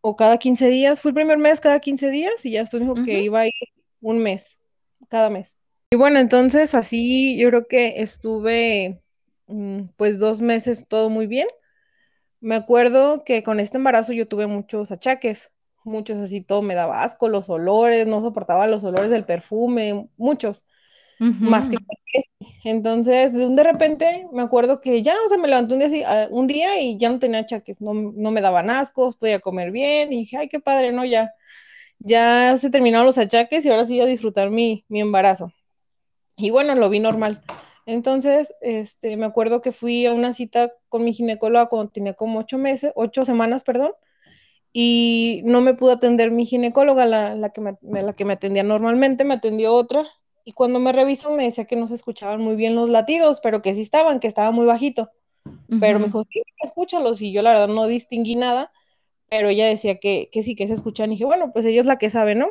o 0.00 0.16
cada 0.16 0.38
15 0.38 0.68
días. 0.68 1.00
Fue 1.00 1.10
el 1.10 1.14
primer 1.14 1.38
mes 1.38 1.60
cada 1.60 1.80
15 1.80 2.10
días 2.10 2.44
y 2.44 2.52
ya 2.52 2.60
después 2.60 2.80
dijo 2.80 2.94
que 3.04 3.20
iba 3.20 3.40
a 3.40 3.46
ir 3.46 3.52
un 4.00 4.18
mes, 4.18 4.58
cada 5.08 5.30
mes. 5.30 5.56
Y 5.90 5.96
bueno, 5.96 6.18
entonces 6.18 6.74
así 6.74 7.36
yo 7.38 7.48
creo 7.48 7.66
que 7.66 8.02
estuve 8.02 9.02
mm, 9.46 9.84
pues 9.96 10.18
dos 10.18 10.40
meses 10.40 10.86
todo 10.88 11.10
muy 11.10 11.26
bien. 11.26 11.48
Me 12.40 12.56
acuerdo 12.56 13.24
que 13.24 13.42
con 13.42 13.60
este 13.60 13.78
embarazo 13.78 14.12
yo 14.12 14.28
tuve 14.28 14.46
muchos 14.46 14.90
achaques, 14.90 15.50
muchos 15.84 16.18
así, 16.18 16.40
todo 16.40 16.62
me 16.62 16.74
daba 16.74 17.02
asco, 17.02 17.28
los 17.28 17.48
olores, 17.48 18.06
no 18.06 18.20
soportaba 18.20 18.66
los 18.66 18.84
olores 18.84 19.10
del 19.10 19.24
perfume, 19.24 20.08
muchos, 20.16 20.64
más 21.18 21.68
que 21.68 21.76
entonces 22.64 23.32
de 23.32 23.62
repente 23.62 24.26
me 24.32 24.42
acuerdo 24.42 24.80
que 24.80 25.02
ya, 25.02 25.14
o 25.26 25.28
sea, 25.28 25.38
me 25.38 25.48
levanté 25.48 25.74
un 25.74 25.80
día, 25.80 25.88
así, 25.88 26.02
ah, 26.06 26.28
un 26.30 26.46
día 26.46 26.80
y 26.80 26.96
ya 26.98 27.10
no 27.10 27.18
tenía 27.18 27.40
achaques, 27.40 27.80
no, 27.80 27.92
no 27.94 28.30
me 28.30 28.40
daban 28.40 28.70
asco, 28.70 29.12
podía 29.18 29.38
comer 29.40 29.70
bien 29.70 30.12
y 30.12 30.20
dije, 30.20 30.38
ay, 30.38 30.48
qué 30.48 30.60
padre, 30.60 30.92
¿no? 30.92 31.04
Ya, 31.04 31.34
ya 31.98 32.56
se 32.58 32.70
terminaron 32.70 33.06
los 33.06 33.18
achaques 33.18 33.64
y 33.64 33.70
ahora 33.70 33.86
sí 33.86 34.00
a 34.00 34.06
disfrutar 34.06 34.50
mi, 34.50 34.84
mi 34.88 35.00
embarazo. 35.00 35.52
Y 36.36 36.50
bueno, 36.50 36.74
lo 36.74 36.88
vi 36.90 37.00
normal. 37.00 37.42
Entonces, 37.86 38.54
este, 38.60 39.16
me 39.16 39.26
acuerdo 39.26 39.60
que 39.60 39.72
fui 39.72 40.06
a 40.06 40.12
una 40.12 40.32
cita 40.32 40.72
con 40.88 41.04
mi 41.04 41.12
ginecóloga 41.12 41.66
cuando 41.66 41.92
tenía 41.92 42.14
como 42.14 42.38
ocho 42.40 42.56
meses, 42.58 42.92
ocho 42.94 43.24
semanas, 43.24 43.62
perdón, 43.62 43.92
y 44.72 45.42
no 45.44 45.60
me 45.60 45.74
pudo 45.74 45.92
atender 45.92 46.30
mi 46.30 46.46
ginecóloga, 46.46 47.04
la, 47.06 47.34
la 47.34 47.50
que 47.50 47.60
me, 47.60 47.76
la 47.82 48.12
que 48.14 48.24
me 48.24 48.32
atendía 48.32 48.62
normalmente, 48.62 49.24
me 49.24 49.34
atendió 49.34 49.74
otra, 49.74 50.04
y 50.44 50.52
cuando 50.52 50.80
me 50.80 50.92
revisó 50.92 51.30
me 51.32 51.44
decía 51.44 51.66
que 51.66 51.76
no 51.76 51.88
se 51.88 51.94
escuchaban 51.94 52.40
muy 52.40 52.56
bien 52.56 52.74
los 52.74 52.90
latidos, 52.90 53.40
pero 53.42 53.62
que 53.62 53.74
sí 53.74 53.82
estaban, 53.82 54.20
que 54.20 54.28
estaba 54.28 54.50
muy 54.52 54.66
bajito. 54.66 55.10
Pero 55.78 55.98
me 55.98 56.06
dijo, 56.06 56.24
sí, 56.30 56.42
escúchalos, 56.62 57.22
y 57.22 57.32
yo 57.32 57.42
la 57.42 57.50
verdad 57.52 57.68
no 57.68 57.86
distinguí 57.86 58.36
nada, 58.36 58.72
pero 59.30 59.48
ella 59.48 59.66
decía 59.68 59.98
que, 59.98 60.30
que 60.32 60.42
sí, 60.42 60.56
que 60.56 60.66
se 60.68 60.74
escuchan, 60.74 61.10
y 61.12 61.16
dije, 61.16 61.24
bueno, 61.26 61.52
pues 61.52 61.66
ella 61.66 61.80
es 61.82 61.86
la 61.86 61.98
que 61.98 62.10
sabe, 62.10 62.34
¿no? 62.34 62.50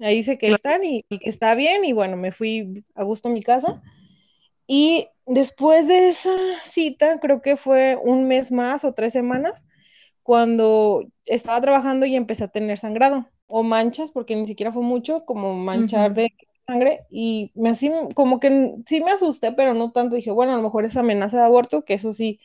Ahí 0.00 0.16
dice 0.16 0.38
que 0.38 0.48
Claro. 0.48 0.56
están 0.56 0.84
y, 0.84 1.04
y 1.08 1.18
que 1.20 1.30
está 1.30 1.54
bien, 1.54 1.84
y 1.84 1.92
bueno, 1.92 2.16
me 2.16 2.32
fui 2.32 2.84
a 2.94 3.04
gusto 3.04 3.28
a 3.28 3.32
mi 3.32 3.42
casa. 3.42 3.82
Y 4.66 5.08
después 5.26 5.86
de 5.88 6.08
esa 6.10 6.30
cita, 6.64 7.20
creo 7.20 7.42
que 7.42 7.56
fue 7.56 7.98
un 8.02 8.26
mes 8.28 8.50
más 8.52 8.84
o 8.84 8.94
tres 8.94 9.12
semanas, 9.12 9.64
cuando 10.22 11.04
estaba 11.26 11.60
trabajando 11.60 12.06
y 12.06 12.16
empecé 12.16 12.44
a 12.44 12.48
tener 12.48 12.78
sangrado 12.78 13.28
o 13.46 13.62
manchas, 13.62 14.10
porque 14.10 14.36
ni 14.36 14.46
siquiera 14.46 14.72
fue 14.72 14.82
mucho, 14.82 15.24
como 15.26 15.54
manchar 15.54 16.14
de 16.14 16.30
sangre. 16.66 17.06
Y 17.10 17.52
me 17.54 17.70
así, 17.70 17.90
como 18.14 18.40
que 18.40 18.74
sí 18.86 19.00
me 19.02 19.12
asusté, 19.12 19.52
pero 19.52 19.74
no 19.74 19.92
tanto. 19.92 20.16
Dije, 20.16 20.30
bueno, 20.30 20.52
a 20.54 20.56
lo 20.56 20.62
mejor 20.62 20.84
es 20.84 20.96
amenaza 20.96 21.38
de 21.38 21.44
aborto, 21.44 21.84
que 21.84 21.94
eso 21.94 22.12
sí, 22.12 22.40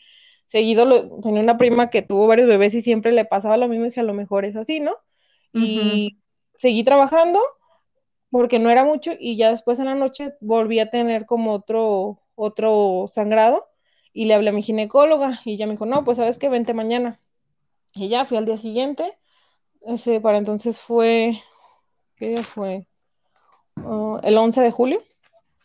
seguido 0.46 0.86
lo, 0.86 1.20
tenía 1.22 1.42
una 1.42 1.58
prima 1.58 1.90
que 1.90 2.02
tuvo 2.02 2.28
varios 2.28 2.48
bebés 2.48 2.74
y 2.76 2.82
siempre 2.82 3.12
le 3.12 3.26
pasaba 3.26 3.58
lo 3.58 3.68
mismo. 3.68 3.86
Y 3.86 3.90
dije, 3.90 4.02
a 4.02 4.04
lo 4.04 4.14
mejor 4.14 4.46
es 4.46 4.56
así, 4.56 4.80
¿no? 4.80 4.96
Y 5.54 6.20
seguí 6.58 6.84
trabajando 6.84 7.40
porque 8.30 8.60
no 8.60 8.70
era 8.70 8.86
mucho 8.86 9.12
y 9.20 9.38
ya 9.38 9.50
después 9.50 9.80
en 9.80 9.86
la 9.86 9.96
noche 9.96 10.36
volví 10.42 10.80
a 10.80 10.90
tener 10.90 11.26
como 11.26 11.54
otro, 11.54 12.22
otro 12.36 13.10
sangrado 13.12 13.68
y 14.14 14.26
le 14.26 14.34
hablé 14.36 14.50
a 14.50 14.54
mi 14.54 14.64
ginecóloga 14.64 15.42
y 15.46 15.58
ya 15.58 15.66
me 15.66 15.74
dijo, 15.74 15.86
no, 15.86 16.04
pues 16.04 16.18
sabes 16.18 16.38
que 16.38 16.50
vente 16.50 16.74
mañana. 16.74 17.20
Y 17.96 18.10
ya 18.10 18.26
fui 18.26 18.38
al 18.38 18.46
día 18.46 18.58
siguiente, 18.58 19.18
ese 19.82 20.22
para 20.22 20.38
entonces 20.38 20.80
fue, 20.80 21.40
¿qué 22.18 22.30
día 22.30 22.44
fue? 22.44 22.89
Uh, 23.86 24.20
el 24.24 24.38
11 24.38 24.62
de 24.62 24.72
julio, 24.72 25.02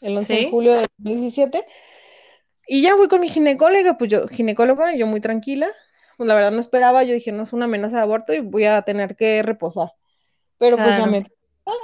el 0.00 0.16
11 0.16 0.34
de 0.34 0.50
julio 0.50 0.74
de 0.74 0.86
2017. 0.98 1.64
Y 2.66 2.82
ya 2.82 2.96
fui 2.96 3.08
con 3.08 3.20
mi 3.20 3.28
ginecóloga, 3.28 3.98
pues 3.98 4.10
yo, 4.10 4.26
ginecóloga, 4.28 4.94
yo 4.94 5.06
muy 5.06 5.20
tranquila. 5.20 5.68
Pues 6.16 6.28
la 6.28 6.34
verdad 6.34 6.52
no 6.52 6.60
esperaba, 6.60 7.02
yo 7.02 7.12
dije, 7.12 7.32
no 7.32 7.42
es 7.42 7.52
una 7.52 7.64
amenaza 7.64 7.96
de 7.96 8.02
aborto 8.02 8.32
y 8.32 8.40
voy 8.40 8.64
a 8.64 8.82
tener 8.82 9.16
que 9.16 9.42
reposar. 9.42 9.92
Pero 10.58 10.76
pues 10.76 10.96
ya 10.96 11.06
me 11.06 11.24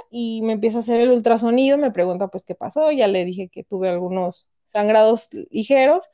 y 0.09 0.41
me 0.43 0.53
empieza 0.53 0.77
a 0.77 0.81
hacer 0.81 1.01
el 1.01 1.11
ultrasonido, 1.11 1.77
me 1.77 1.91
pregunta 1.91 2.27
pues 2.27 2.43
qué 2.45 2.55
pasó, 2.55 2.91
ya 2.91 3.07
le 3.07 3.25
dije 3.25 3.49
que 3.49 3.63
tuve 3.63 3.89
algunos 3.89 4.49
sangrados 4.65 5.29
ligeros, 5.49 6.09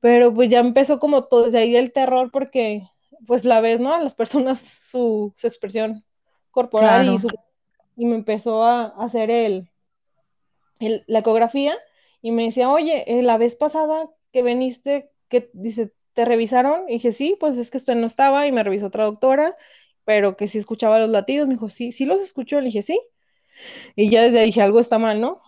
pero 0.00 0.34
pues 0.34 0.48
ya 0.48 0.60
empezó 0.60 0.98
como 0.98 1.24
todo 1.24 1.46
desde 1.46 1.58
ahí 1.58 1.76
el 1.76 1.92
terror 1.92 2.30
porque 2.32 2.88
pues 3.26 3.44
la 3.44 3.60
ves, 3.60 3.80
¿no? 3.80 3.94
A 3.94 4.00
las 4.00 4.14
personas 4.14 4.60
su, 4.60 5.32
su 5.36 5.46
expresión 5.46 6.04
corporal 6.50 7.14
y 7.14 7.18
su 7.18 7.28
y 7.98 8.06
me 8.06 8.14
empezó 8.14 8.64
a, 8.64 8.84
a 8.84 9.04
hacer 9.04 9.30
el, 9.30 9.68
el, 10.78 11.04
la 11.08 11.18
ecografía 11.18 11.76
y 12.22 12.30
me 12.30 12.44
decía, 12.44 12.70
oye, 12.70 13.04
eh, 13.06 13.22
la 13.22 13.38
vez 13.38 13.56
pasada 13.56 14.08
que 14.32 14.42
veniste, 14.42 15.10
que 15.28 15.50
dice, 15.52 15.92
¿te 16.14 16.24
revisaron? 16.24 16.88
Y 16.88 16.94
dije, 16.94 17.10
sí, 17.10 17.36
pues 17.38 17.58
es 17.58 17.70
que 17.70 17.78
usted 17.78 17.96
no 17.96 18.06
estaba 18.06 18.46
y 18.46 18.52
me 18.52 18.62
revisó 18.62 18.86
otra 18.86 19.04
doctora, 19.04 19.56
pero 20.04 20.36
que 20.36 20.46
sí 20.46 20.58
escuchaba 20.58 21.00
los 21.00 21.10
latidos, 21.10 21.48
me 21.48 21.54
dijo, 21.54 21.68
sí, 21.68 21.90
sí 21.90 22.06
los 22.06 22.20
escuchó, 22.20 22.60
le 22.60 22.66
dije, 22.66 22.84
sí, 22.84 23.00
y 23.96 24.10
ya 24.10 24.22
desde 24.22 24.38
ahí 24.38 24.46
dije, 24.46 24.62
algo 24.62 24.78
está 24.78 24.98
mal, 25.00 25.20
¿no? 25.20 25.42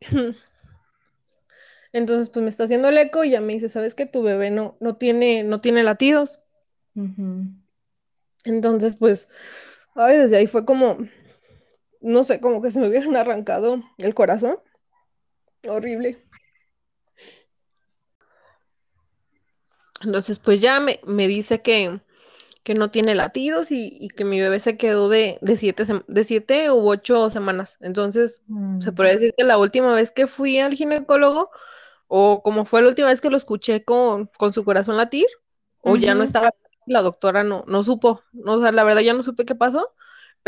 Entonces, 1.92 2.30
pues 2.30 2.42
me 2.42 2.50
está 2.50 2.64
haciendo 2.64 2.88
el 2.88 2.98
eco 2.98 3.22
y 3.22 3.30
ya 3.30 3.40
me 3.40 3.52
dice, 3.52 3.68
¿sabes 3.68 3.94
que 3.94 4.06
tu 4.06 4.22
bebé 4.22 4.50
no, 4.50 4.76
no 4.80 4.96
tiene, 4.96 5.44
no 5.44 5.60
tiene 5.60 5.84
latidos? 5.84 6.40
Entonces, 8.44 8.96
pues, 8.96 9.28
ay, 9.94 10.16
desde 10.18 10.36
ahí 10.36 10.46
fue 10.46 10.64
como, 10.64 10.98
no 12.00 12.24
sé, 12.24 12.40
como 12.40 12.62
que 12.62 12.70
se 12.72 12.80
me 12.80 12.88
hubieran 12.88 13.16
arrancado 13.16 13.82
el 13.98 14.14
corazón. 14.14 14.56
Horrible. 15.68 16.16
Entonces, 20.02 20.38
pues 20.38 20.60
ya 20.60 20.80
me, 20.80 21.00
me 21.06 21.26
dice 21.28 21.60
que, 21.62 22.00
que 22.64 22.74
no 22.74 22.90
tiene 22.90 23.14
latidos 23.14 23.72
y, 23.72 23.96
y 24.00 24.08
que 24.10 24.24
mi 24.24 24.40
bebé 24.40 24.60
se 24.60 24.76
quedó 24.76 25.08
de, 25.08 25.38
de 25.42 25.56
siete, 25.56 25.84
de 26.08 26.24
siete 26.24 26.70
u 26.72 26.88
ocho 26.90 27.30
semanas. 27.30 27.78
Entonces, 27.80 28.42
se 28.78 28.92
Mm, 28.92 28.92
podría 28.92 29.14
decir 29.14 29.34
que 29.36 29.44
la 29.44 29.58
última 29.58 29.94
vez 29.94 30.12
que 30.12 30.26
fui 30.28 30.58
al 30.60 30.74
ginecólogo, 30.74 31.50
o 32.08 32.42
como 32.42 32.66
fue 32.66 32.82
la 32.82 32.88
última 32.90 33.08
vez 33.08 33.20
que 33.20 33.30
lo 33.30 33.36
escuché 33.38 33.84
con, 33.84 34.26
con 34.38 34.52
su 34.54 34.64
corazón 34.64 34.96
latir, 34.98 35.26
o 35.82 35.96
ya 35.96 36.14
no 36.14 36.24
estaba, 36.24 36.52
la 36.86 37.02
doctora 37.02 37.44
no, 37.44 37.64
no 37.68 37.82
supo, 37.84 38.22
no, 38.32 38.54
o 38.54 38.62
sea, 38.62 38.72
la 38.72 38.84
verdad 38.84 39.02
ya 39.02 39.14
no 39.14 39.22
supe 39.22 39.44
qué 39.46 39.54
pasó, 39.54 39.94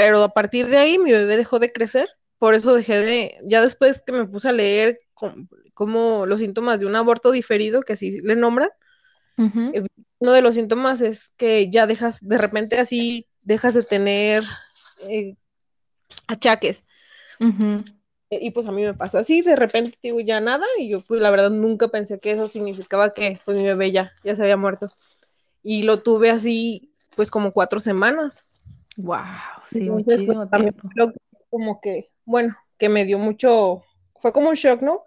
pero 0.00 0.22
a 0.24 0.30
partir 0.30 0.66
de 0.68 0.78
ahí 0.78 0.96
mi 0.98 1.12
bebé 1.12 1.36
dejó 1.36 1.58
de 1.58 1.70
crecer, 1.72 2.08
por 2.38 2.54
eso 2.54 2.72
dejé 2.72 3.00
de, 3.00 3.34
ya 3.44 3.60
después 3.60 4.00
que 4.00 4.12
me 4.12 4.24
puse 4.26 4.48
a 4.48 4.52
leer 4.52 4.98
com- 5.12 5.46
como 5.74 6.24
los 6.24 6.40
síntomas 6.40 6.80
de 6.80 6.86
un 6.86 6.96
aborto 6.96 7.30
diferido, 7.32 7.82
que 7.82 7.92
así 7.92 8.18
le 8.22 8.34
nombran, 8.34 8.70
ujú, 9.36 9.72
el- 9.74 9.86
uno 10.20 10.32
de 10.32 10.40
los 10.40 10.54
síntomas 10.54 11.02
es 11.02 11.34
que 11.36 11.68
ya 11.68 11.86
dejas, 11.86 12.20
de 12.22 12.38
repente 12.38 12.78
así, 12.78 13.26
dejas 13.42 13.74
de 13.74 13.82
tener 13.82 14.42
eh, 15.02 15.36
achaques. 16.28 16.84
ujú. 17.38 17.76
Y 18.30 18.52
pues 18.52 18.66
a 18.66 18.72
mí 18.72 18.82
me 18.82 18.94
pasó 18.94 19.18
así, 19.18 19.42
de 19.42 19.54
repente 19.56 19.98
digo 20.02 20.20
ya 20.20 20.40
nada, 20.40 20.64
y 20.78 20.88
yo 20.88 21.00
pues 21.00 21.20
la 21.20 21.28
verdad 21.30 21.50
nunca 21.50 21.88
pensé 21.88 22.20
que 22.20 22.30
eso 22.30 22.48
significaba 22.48 23.12
que 23.12 23.38
pues 23.44 23.58
mi 23.58 23.64
bebé 23.64 23.92
ya, 23.92 24.12
ya 24.24 24.34
se 24.34 24.40
había 24.42 24.56
muerto. 24.56 24.88
Y 25.62 25.82
lo 25.82 25.98
tuve 26.00 26.30
así 26.30 26.90
pues 27.16 27.30
como 27.30 27.52
cuatro 27.52 27.80
semanas. 27.80 28.46
Wow, 28.96 29.24
sí, 29.70 29.88
Entonces 29.88 30.22
pues 30.24 30.38
muchísimo 30.38 30.48
también 30.50 30.72
tiempo. 30.74 30.88
que 30.94 31.06
como 31.50 31.80
que, 31.80 32.08
bueno, 32.24 32.56
que 32.78 32.88
me 32.88 33.04
dio 33.04 33.18
mucho, 33.18 33.82
fue 34.16 34.32
como 34.32 34.48
un 34.50 34.54
shock, 34.54 34.82
¿no? 34.82 35.04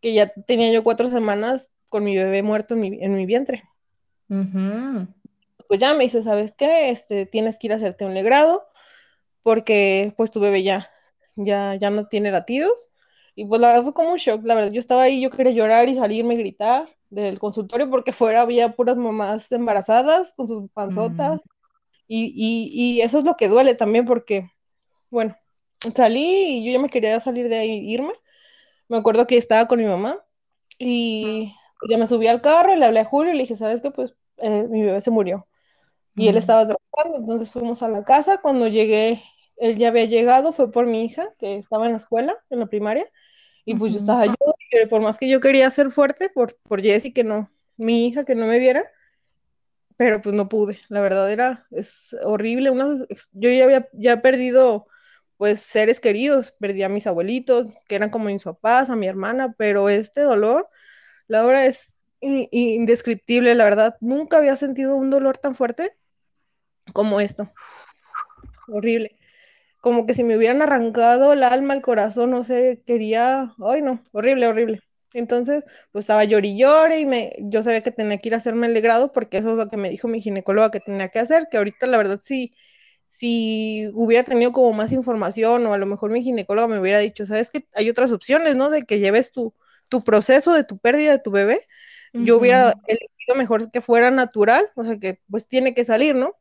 Que 0.00 0.14
ya 0.14 0.32
tenía 0.46 0.72
yo 0.72 0.84
cuatro 0.84 1.08
semanas 1.10 1.70
con 1.88 2.04
mi 2.04 2.16
bebé 2.16 2.42
muerto 2.42 2.74
en 2.74 2.80
mi, 2.80 2.98
en 3.04 3.14
mi 3.16 3.26
vientre. 3.26 3.64
Ujú, 4.30 5.06
Pues 5.68 5.80
ya 5.80 5.94
me 5.94 6.04
dice, 6.04 6.22
¿sabes 6.22 6.52
qué? 6.56 6.90
Este, 6.90 7.26
tienes 7.26 7.58
que 7.58 7.66
ir 7.68 7.72
a 7.72 7.76
hacerte 7.76 8.04
un 8.04 8.14
legrado 8.14 8.64
porque 9.42 10.14
pues 10.16 10.30
tu 10.30 10.40
bebé 10.40 10.62
ya, 10.64 10.90
ya, 11.36 11.76
ya 11.76 11.90
no 11.90 12.08
tiene 12.08 12.30
latidos. 12.32 12.90
Y 13.36 13.46
pues 13.46 13.60
la 13.60 13.68
verdad 13.68 13.84
fue 13.84 13.94
como 13.94 14.10
un 14.12 14.18
shock, 14.18 14.44
la 14.44 14.54
verdad, 14.56 14.72
yo 14.72 14.80
estaba 14.80 15.04
ahí, 15.04 15.22
yo 15.22 15.30
quería 15.30 15.52
llorar 15.52 15.88
y 15.88 15.96
salirme 15.96 16.34
y 16.34 16.38
gritar 16.38 16.88
del 17.10 17.38
consultorio 17.40 17.90
porque 17.90 18.12
fuera 18.12 18.42
había 18.42 18.74
puras 18.76 18.96
mamás 18.96 19.52
embarazadas 19.52 20.34
con 20.36 20.48
sus 20.48 20.70
mm, 20.86 21.36
panzotas 21.36 21.40
y, 22.08 22.26
y, 22.36 22.98
y 22.98 23.02
eso 23.02 23.18
es 23.18 23.24
lo 23.24 23.36
que 23.36 23.48
duele 23.48 23.74
también 23.74 24.06
porque, 24.06 24.50
bueno, 25.10 25.36
salí 25.96 26.20
y 26.60 26.66
yo 26.66 26.72
ya 26.74 26.80
me 26.80 26.90
quería 26.90 27.20
salir 27.20 27.48
de 27.50 27.58
ahí, 27.58 27.92
irme. 27.92 28.12
Me 28.88 28.98
acuerdo 28.98 29.26
que 29.26 29.36
estaba 29.36 29.66
con 29.68 29.78
mi 29.80 29.86
mamá 29.86 30.18
y 30.78 31.54
ya 31.88 31.98
me 31.98 32.06
subí 32.06 32.26
al 32.28 32.42
carro 32.42 32.74
y 32.74 32.78
le 32.78 32.86
hablé 32.86 33.00
a 33.00 33.04
Julio 33.04 33.32
y 33.32 33.36
le 33.36 33.42
dije, 33.42 33.56
¿sabes 33.56 33.80
qué? 33.82 33.90
Pues 33.90 34.14
eh, 34.38 34.66
mi 34.70 34.82
bebé 34.82 35.00
se 35.00 35.10
murió 35.10 35.48
y 36.16 36.28
él 36.28 36.36
estaba 36.36 36.66
trabajando, 36.66 37.18
entonces 37.18 37.52
fuimos 37.52 37.82
a 37.82 37.88
la 37.88 38.04
casa, 38.04 38.40
cuando 38.42 38.68
llegué, 38.68 39.22
él 39.56 39.76
ya 39.78 39.88
había 39.88 40.06
llegado, 40.06 40.52
fue 40.52 40.70
por 40.72 40.86
mi 40.86 41.04
hija, 41.04 41.34
que 41.38 41.56
estaba 41.56 41.86
en 41.86 41.92
la 41.92 41.98
escuela, 41.98 42.36
en 42.50 42.60
la 42.60 42.66
primaria, 42.66 43.06
y 43.66 43.74
pues 43.76 43.92
yo 43.92 43.98
ujú, 43.98 44.00
estaba 44.00 44.26
yo, 44.26 44.34
por 44.90 45.02
más 45.02 45.18
que 45.18 45.28
yo 45.28 45.40
quería 45.40 45.70
ser 45.70 45.90
fuerte 45.90 46.30
por, 46.30 46.56
por 46.64 46.82
Jessie, 46.82 47.12
que 47.12 47.24
no, 47.24 47.50
mi 47.76 48.06
hija, 48.08 48.24
que 48.24 48.34
no 48.34 48.46
me 48.46 48.58
viera, 48.58 48.90
pero 49.96 50.20
pues 50.22 50.34
no 50.34 50.48
pude, 50.48 50.80
la 50.88 51.00
verdad 51.00 51.30
era, 51.32 51.66
es 51.70 52.16
horrible, 52.24 52.70
unas, 52.70 53.04
ex- 53.08 53.28
yo 53.32 53.50
ya 53.50 53.64
había 53.64 53.88
ya 53.92 54.22
perdido, 54.22 54.86
pues, 55.36 55.60
seres 55.60 56.00
queridos, 56.00 56.52
perdí 56.60 56.82
a 56.82 56.88
mis 56.88 57.06
abuelitos, 57.06 57.74
que 57.88 57.96
eran 57.96 58.10
como 58.10 58.26
mis 58.26 58.42
papás, 58.44 58.90
a 58.90 58.96
mi 58.96 59.06
hermana, 59.08 59.54
pero 59.58 59.88
este 59.88 60.22
dolor, 60.22 60.68
la 61.28 61.42
verdad 61.44 61.66
es 61.66 62.00
in- 62.20 62.48
indescriptible, 62.52 63.54
la 63.56 63.64
verdad, 63.64 63.96
nunca 64.00 64.38
había 64.38 64.56
sentido 64.56 64.96
un 64.96 65.10
dolor 65.10 65.38
tan 65.38 65.54
fuerte 65.56 65.92
como 66.92 67.20
esto, 67.20 67.52
horrible. 68.66 69.18
como 69.80 70.06
que 70.06 70.14
si 70.14 70.24
me 70.24 70.36
hubieran 70.38 70.62
arrancado 70.62 71.32
el 71.34 71.44
alma, 71.44 71.74
el 71.74 71.82
corazón, 71.82 72.30
no 72.32 72.44
sé, 72.44 72.82
quería, 72.86 73.54
ay 73.66 73.82
no, 73.82 74.04
horrible, 74.12 74.48
horrible. 74.48 74.82
Entonces, 75.18 75.64
pues 75.92 76.04
estaba 76.04 76.24
llori 76.24 76.50
y 76.50 76.58
llore 76.58 77.00
y 77.00 77.06
me, 77.06 77.34
yo 77.38 77.62
sabía 77.62 77.80
que 77.80 77.90
tenía 77.90 78.18
que 78.18 78.28
ir 78.28 78.34
a 78.34 78.38
hacerme 78.38 78.66
el 78.66 78.74
legrado 78.74 79.12
porque 79.12 79.38
eso 79.38 79.52
es 79.52 79.56
lo 79.56 79.68
que 79.68 79.76
me 79.76 79.90
dijo 79.90 80.08
mi 80.08 80.20
ginecóloga 80.20 80.70
que 80.70 80.80
tenía 80.80 81.08
que 81.08 81.18
hacer, 81.18 81.48
que 81.50 81.56
ahorita 81.56 81.86
la 81.86 81.96
verdad 81.96 82.20
sí, 82.22 82.54
si 83.08 83.88
hubiera 83.94 84.24
tenido 84.24 84.52
como 84.52 84.72
más 84.72 84.92
información 84.92 85.66
o 85.66 85.72
a 85.72 85.78
lo 85.78 85.86
mejor 85.86 86.10
mi 86.10 86.22
ginecóloga 86.22 86.68
me 86.68 86.78
hubiera 86.78 86.98
dicho, 86.98 87.24
sabes 87.24 87.50
que 87.50 87.66
hay 87.74 87.88
otras 87.88 88.12
opciones, 88.12 88.56
¿no? 88.56 88.70
De 88.70 88.82
que 88.82 88.98
lleves 88.98 89.32
tu, 89.32 89.54
tu 89.88 90.04
proceso 90.04 90.52
de 90.52 90.64
tu 90.64 90.78
pérdida 90.78 91.12
de 91.12 91.20
tu 91.20 91.30
bebé, 91.30 91.66
yo 92.12 92.38
hubiera 92.38 92.72
elegido 92.86 93.34
mejor 93.36 93.70
que 93.70 93.82
fuera 93.82 94.10
natural, 94.10 94.70
o 94.74 94.84
sea 94.84 94.98
que 94.98 95.20
pues 95.30 95.46
tiene 95.46 95.74
que 95.74 95.84
salir, 95.84 96.14
¿no? 96.14 96.34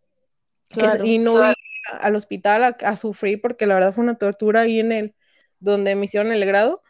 Claro, 0.70 1.04
y 1.04 1.20
no 1.20 1.50
ir 1.50 1.56
al 2.00 2.16
hospital 2.16 2.64
a, 2.64 2.68
a, 2.68 2.98
sufrir 2.98 3.42
porque 3.42 3.66
la 3.66 3.76
verdad 3.76 3.94
fue 3.94 4.04
una 4.04 4.16
tortura 4.16 4.62
ahí 4.62 4.80
en 4.80 4.92
el, 4.92 5.16
donde 5.60 5.96
me 5.96 6.06
hicieron 6.06 6.32
el 6.32 6.46
grado. 6.46 6.82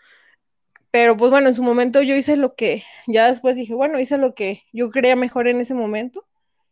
Pero 0.96 1.18
pues 1.18 1.30
bueno, 1.30 1.50
en 1.50 1.56
su 1.56 1.62
momento 1.62 2.02
yo 2.02 2.16
hice 2.16 2.38
lo 2.38 2.56
que, 2.56 2.86
ya 3.06 3.28
después 3.28 3.58
dije, 3.58 3.74
bueno, 3.74 4.00
hice 4.00 4.18
lo 4.18 4.34
que 4.34 4.64
yo 4.72 4.92
creía 4.92 5.18
mejor 5.18 5.50
en 5.50 5.60
ese 5.60 5.74
momento 5.74 6.26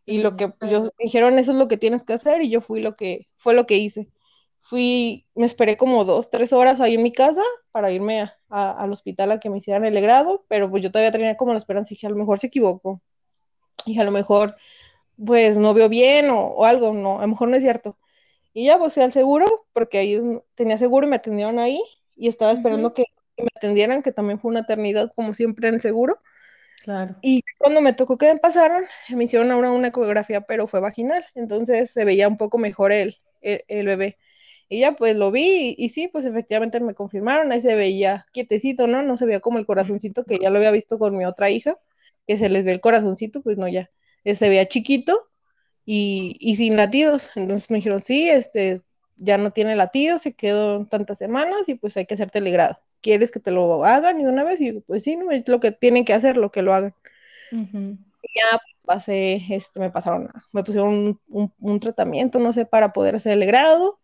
y 0.06 0.20
lo 0.20 0.38
que 0.38 0.54
ellos 0.62 0.84
me 0.84 1.04
dijeron, 1.04 1.38
eso 1.38 1.52
es 1.52 1.58
lo 1.58 1.68
que 1.68 1.76
tienes 1.76 2.06
que 2.06 2.14
hacer 2.14 2.42
y 2.42 2.50
yo 2.50 2.62
fui 2.62 2.80
lo 2.80 2.96
que, 2.96 3.28
fue 3.36 3.54
lo 3.54 3.66
que 3.66 3.76
hice. 3.76 4.08
Fui, 4.62 5.26
me 5.36 5.46
esperé 5.46 5.76
como 5.76 6.06
dos, 6.06 6.30
tres 6.30 6.54
horas 6.54 6.80
ahí 6.80 6.94
en 6.94 7.04
mi 7.04 7.12
casa 7.12 7.44
para 7.74 7.92
irme 7.92 8.22
a, 8.22 8.38
a, 8.48 8.72
al 8.72 8.94
hospital 8.94 9.30
a 9.34 9.42
que 9.42 9.50
me 9.50 9.58
hicieran 9.58 9.84
el 9.84 10.00
grado, 10.00 10.46
pero 10.48 10.72
pues 10.72 10.82
yo 10.82 10.90
todavía 10.90 11.12
tenía 11.12 11.36
como 11.36 11.52
la 11.52 11.58
esperanza 11.58 11.94
y 11.94 11.96
dije, 11.96 12.08
a 12.08 12.12
lo 12.12 12.16
mejor 12.16 12.40
se 12.40 12.48
equivocó 12.48 13.02
y 13.86 14.00
a 14.00 14.06
lo 14.06 14.12
mejor 14.12 14.56
pues 15.18 15.58
no 15.58 15.74
veo 15.74 15.90
bien 15.90 16.30
o, 16.30 16.46
o, 16.46 16.64
algo, 16.64 16.94
no, 16.94 17.20
a 17.20 17.24
lo 17.24 17.28
mejor 17.28 17.50
no 17.50 17.58
es 17.58 17.62
cierto. 17.62 17.98
Y 18.54 18.68
ya 18.68 18.78
pues 18.78 18.94
fui 18.94 19.04
al 19.04 19.12
seguro, 19.12 19.66
porque 19.74 19.98
ahí 19.98 20.22
tenía 20.56 20.78
seguro 20.78 21.08
y 21.08 21.10
me 21.10 21.18
atendieron 21.18 21.60
ahí 21.60 21.84
y 22.16 22.30
estaba 22.30 22.54
esperando 22.54 22.88
uh 22.88 22.92
-huh. 22.92 22.94
que, 22.94 23.04
que, 23.36 23.44
me 23.44 23.50
atendieran, 23.56 24.04
que 24.04 24.12
también 24.12 24.40
fue 24.40 24.52
una 24.52 24.62
eternidad 24.62 25.12
como 25.16 25.34
siempre 25.34 25.68
en 25.68 25.76
el 25.76 25.82
seguro. 25.82 26.20
Claro. 26.84 27.16
Y 27.22 27.44
cuando 27.58 27.82
me 27.82 27.94
tocó 27.94 28.18
que 28.18 28.34
me 28.34 28.40
pasaron, 28.40 28.84
me 29.10 29.24
hicieron 29.24 29.52
ahora 29.52 29.72
una 29.72 29.88
ecografía, 29.88 30.42
pero 30.42 30.68
fue 30.68 30.82
vaginal, 30.82 31.26
entonces 31.34 31.92
se 31.92 32.04
veía 32.06 32.28
un 32.28 32.38
poco 32.38 32.58
mejor 32.58 32.92
el, 32.92 33.18
el, 33.42 33.64
el 33.68 33.86
bebé. 33.86 34.18
Y 34.70 34.80
ya 34.80 34.94
pues 34.94 35.16
lo 35.16 35.32
vi 35.32 35.76
y, 35.78 35.86
y, 35.86 35.90
sí, 35.90 36.08
pues 36.08 36.26
efectivamente 36.26 36.80
me 36.80 36.94
confirmaron, 36.94 37.52
ahí 37.52 37.62
se 37.62 37.76
veía 37.76 38.26
quietecito, 38.34 38.88
¿no? 38.88 39.02
No 39.04 39.18
se 39.18 39.26
veía 39.26 39.40
como 39.40 39.60
el 39.60 39.66
corazoncito 39.66 40.26
que 40.26 40.40
ya 40.42 40.50
lo 40.50 40.58
había 40.58 40.72
visto 40.72 41.00
con 41.00 41.16
mi 41.16 41.26
otra 41.26 41.50
hija, 41.50 41.78
que 42.28 42.38
se 42.38 42.50
les 42.50 42.66
ve 42.66 42.72
el 42.74 42.82
corazoncito, 42.82 43.42
pues 43.42 43.58
no, 43.58 43.68
ya 43.68 43.90
se 44.26 44.50
veía 44.50 44.68
chiquito 44.68 45.20
y, 45.86 46.38
y, 46.40 46.56
sin 46.56 46.78
latidos. 46.78 47.30
Entonces 47.36 47.70
me 47.72 47.78
dijeron, 47.78 48.02
sí, 48.02 48.30
este, 48.30 48.82
ya 49.18 49.38
no 49.38 49.52
tiene 49.52 49.76
latidos, 49.76 50.22
se 50.22 50.34
quedó 50.34 50.86
tantas 50.88 51.18
semanas 51.18 51.68
y 51.68 51.76
pues 51.76 51.98
hay 51.98 52.06
que 52.06 52.16
hacer 52.16 52.32
telegrado. 52.32 52.80
¿Quieres 53.04 53.32
que 53.32 53.40
te 53.40 53.52
lo 53.52 53.86
hagan 53.86 54.20
y 54.20 54.24
de 54.24 54.32
una 54.32 54.44
vez? 54.44 54.60
Y 54.62 54.72
pues 54.82 55.04
sí, 55.04 55.16
no, 55.16 55.30
es 55.30 55.48
lo 55.48 55.60
que 55.60 55.72
tienen 55.72 56.06
que 56.06 56.14
hacer, 56.14 56.38
lo 56.38 56.52
que 56.52 56.64
lo 56.64 56.74
hagan. 56.74 56.96
Uh 57.52 57.58
-huh. 57.58 57.98
Y 58.24 58.40
ya 58.40 58.60
pasé, 58.86 59.42
este, 59.50 59.80
me 59.80 59.92
pasaron, 59.92 60.30
me 60.52 60.64
pusieron 60.64 60.90
un, 60.90 61.22
un, 61.28 61.54
un, 61.60 61.80
tratamiento, 61.80 62.40
no 62.40 62.54
sé, 62.54 62.66
para 62.66 62.94
poder 62.94 63.16
hacer 63.16 63.34
el 63.34 63.46
grado 63.46 64.00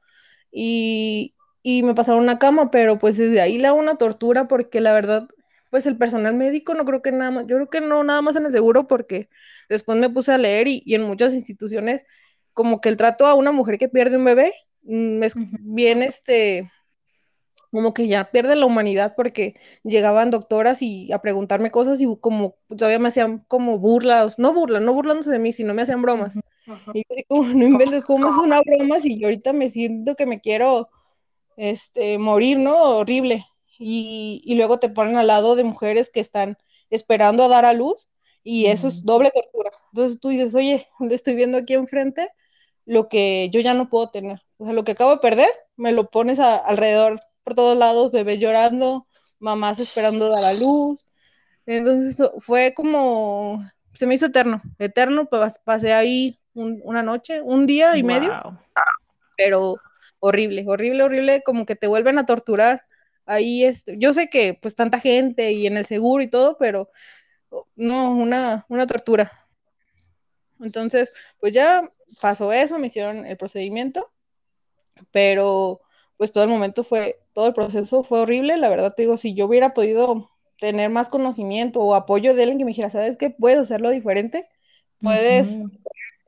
y, 0.51 1.35
y 1.63 1.83
me 1.83 1.95
pasaron 1.95 2.21
una 2.21 2.39
cama, 2.39 2.71
pero 2.71 2.99
pues 2.99 3.17
desde 3.17 3.41
ahí 3.41 3.57
la 3.57 3.73
una 3.73 3.95
tortura 3.97 4.47
porque 4.47 4.81
la 4.81 4.93
verdad 4.93 5.27
pues 5.69 5.85
el 5.85 5.97
personal 5.97 6.35
médico 6.35 6.73
no 6.73 6.85
creo 6.85 7.01
que 7.01 7.11
nada 7.11 7.31
más, 7.31 7.47
yo 7.47 7.55
creo 7.55 7.69
que 7.69 7.81
no 7.81 8.03
nada 8.03 8.21
más 8.21 8.35
en 8.35 8.45
el 8.45 8.51
seguro 8.51 8.87
porque 8.87 9.29
después 9.69 9.99
me 9.99 10.09
puse 10.09 10.31
a 10.31 10.37
leer 10.37 10.67
y, 10.67 10.81
y 10.85 10.95
en 10.95 11.03
muchas 11.03 11.33
instituciones 11.33 12.03
como 12.53 12.81
que 12.81 12.89
el 12.89 12.97
trato 12.97 13.25
a 13.25 13.35
una 13.35 13.51
mujer 13.51 13.77
que 13.77 13.89
pierde 13.89 14.17
un 14.17 14.25
bebé 14.25 14.53
mm, 14.83 15.23
es 15.23 15.35
uh 15.35 15.39
-huh. 15.39 15.57
bien 15.61 16.01
este 16.03 16.71
como 17.71 17.93
que 17.93 18.07
ya 18.07 18.31
pierde 18.31 18.55
la 18.55 18.65
humanidad 18.65 19.13
porque 19.15 19.55
llegaban 19.83 20.31
doctoras 20.31 20.81
y 20.81 21.11
a 21.11 21.19
preguntarme 21.21 21.71
cosas 21.71 22.01
y 22.01 22.07
como 22.19 22.55
todavía 22.69 22.99
me 22.99 23.09
hacían 23.09 23.45
como 23.47 23.77
burlas, 23.77 24.39
no 24.39 24.53
burlas, 24.53 24.81
no 24.81 24.93
burlándose 24.93 25.29
de 25.29 25.39
mí, 25.39 25.53
sino 25.53 25.73
me 25.73 25.83
hacían 25.83 26.01
bromas. 26.01 26.35
Y 26.93 27.03
yo 27.09 27.23
como, 27.27 27.43
no 27.53 27.65
inventes 27.65 28.05
cómo 28.05 28.29
es 28.29 28.35
una 28.35 28.61
broma 28.65 28.99
si 28.99 29.19
yo 29.19 29.27
ahorita 29.27 29.53
me 29.53 29.69
siento 29.69 30.15
que 30.15 30.25
me 30.25 30.41
quiero 30.41 30.89
este 31.57 32.17
morir, 32.17 32.57
¿no? 32.57 32.99
Horrible 32.99 33.45
y, 33.77 34.41
y, 34.43 34.55
luego 34.55 34.79
te 34.79 34.89
ponen 34.89 35.17
al 35.17 35.27
lado 35.27 35.55
de 35.55 35.63
mujeres 35.63 36.09
que 36.09 36.19
están 36.19 36.57
esperando 36.89 37.43
a 37.43 37.47
dar 37.47 37.65
a 37.65 37.73
luz 37.73 38.09
y 38.43 38.65
eso 38.67 38.87
es 38.87 39.03
doble 39.05 39.31
tortura. 39.31 39.71
Entonces 39.93 40.19
tú 40.19 40.29
dices, 40.29 40.53
oye, 40.55 40.87
estoy 41.11 41.35
viendo 41.35 41.57
aquí 41.57 41.73
enfrente 41.73 42.29
lo 42.85 43.07
que 43.07 43.49
yo 43.51 43.61
ya 43.61 43.73
no 43.73 43.89
puedo 43.89 44.09
tener. 44.09 44.41
O 44.57 44.65
sea, 44.65 44.73
lo 44.73 44.83
que 44.83 44.93
acabo 44.93 45.11
de 45.11 45.17
perder, 45.17 45.49
me 45.77 45.91
lo 45.91 46.09
pones 46.09 46.39
a, 46.39 46.55
alrededor 46.55 47.21
por 47.49 47.55
todos 47.55 47.77
lados, 47.77 48.11
bebés 48.11 48.39
llorando, 48.39 49.07
mamás 49.39 49.79
esperando 49.79 50.29
dar 50.29 50.45
a 50.45 50.53
luz. 50.53 51.03
Entonces 51.65 52.29
fue 52.41 52.75
como, 52.75 53.59
se 53.93 54.05
me 54.05 54.13
hizo 54.13 54.27
eterno, 54.27 54.61
eterno, 54.77 55.25
pues 55.27 55.53
pasé 55.63 55.93
ahí 55.93 56.39
un, 56.53 56.79
una 56.83 57.01
noche, 57.01 57.41
un 57.41 57.65
día 57.65 57.97
y 57.97 58.03
wow. 58.03 58.11
medio, 58.11 58.59
pero 59.35 59.77
horrible, 60.19 60.63
horrible, 60.67 61.01
horrible, 61.01 61.41
como 61.43 61.65
que 61.65 61.75
te 61.75 61.87
vuelven 61.87 62.19
a 62.19 62.27
torturar 62.27 62.83
ahí 63.25 63.63
este, 63.63 63.95
yo 63.97 64.13
sé 64.13 64.29
que 64.29 64.57
pues 64.61 64.75
tanta 64.75 64.99
gente 64.99 65.51
y 65.51 65.65
en 65.65 65.77
el 65.77 65.87
seguro 65.87 66.21
y 66.21 66.27
todo, 66.27 66.55
pero 66.59 66.89
no, 67.75 68.11
una, 68.11 68.65
una 68.69 68.85
tortura. 68.85 69.31
Entonces, 70.59 71.11
pues 71.39 71.53
ya 71.53 71.91
pasó 72.21 72.53
eso, 72.53 72.77
me 72.77 72.87
hicieron 72.87 73.25
el 73.25 73.37
procedimiento, 73.37 74.11
pero 75.11 75.81
pues 76.19 76.33
todo 76.33 76.43
el 76.43 76.49
momento 76.49 76.83
fue, 76.83 77.17
todo 77.31 77.47
el 77.47 77.53
proceso 77.53 78.03
fue 78.03 78.19
horrible, 78.19 78.57
la 78.57 78.67
verdad 78.67 78.93
te 78.93 79.03
digo, 79.03 79.15
si 79.15 79.33
yo 79.33 79.45
hubiera 79.45 79.73
podido 79.73 80.29
tener 80.59 80.89
más 80.89 81.07
conocimiento 81.09 81.79
o 81.79 81.95
apoyo 81.95 82.35
de 82.35 82.43
alguien 82.43 82.57
que 82.57 82.65
me 82.65 82.71
dijera, 82.71 82.89
¿sabes 82.89 83.15
qué? 83.15 83.29
Puedes 83.29 83.59
hacerlo 83.59 83.89
diferente, 83.89 84.45
puedes 85.01 85.51
uh 85.51 85.63
-huh. 85.63 85.79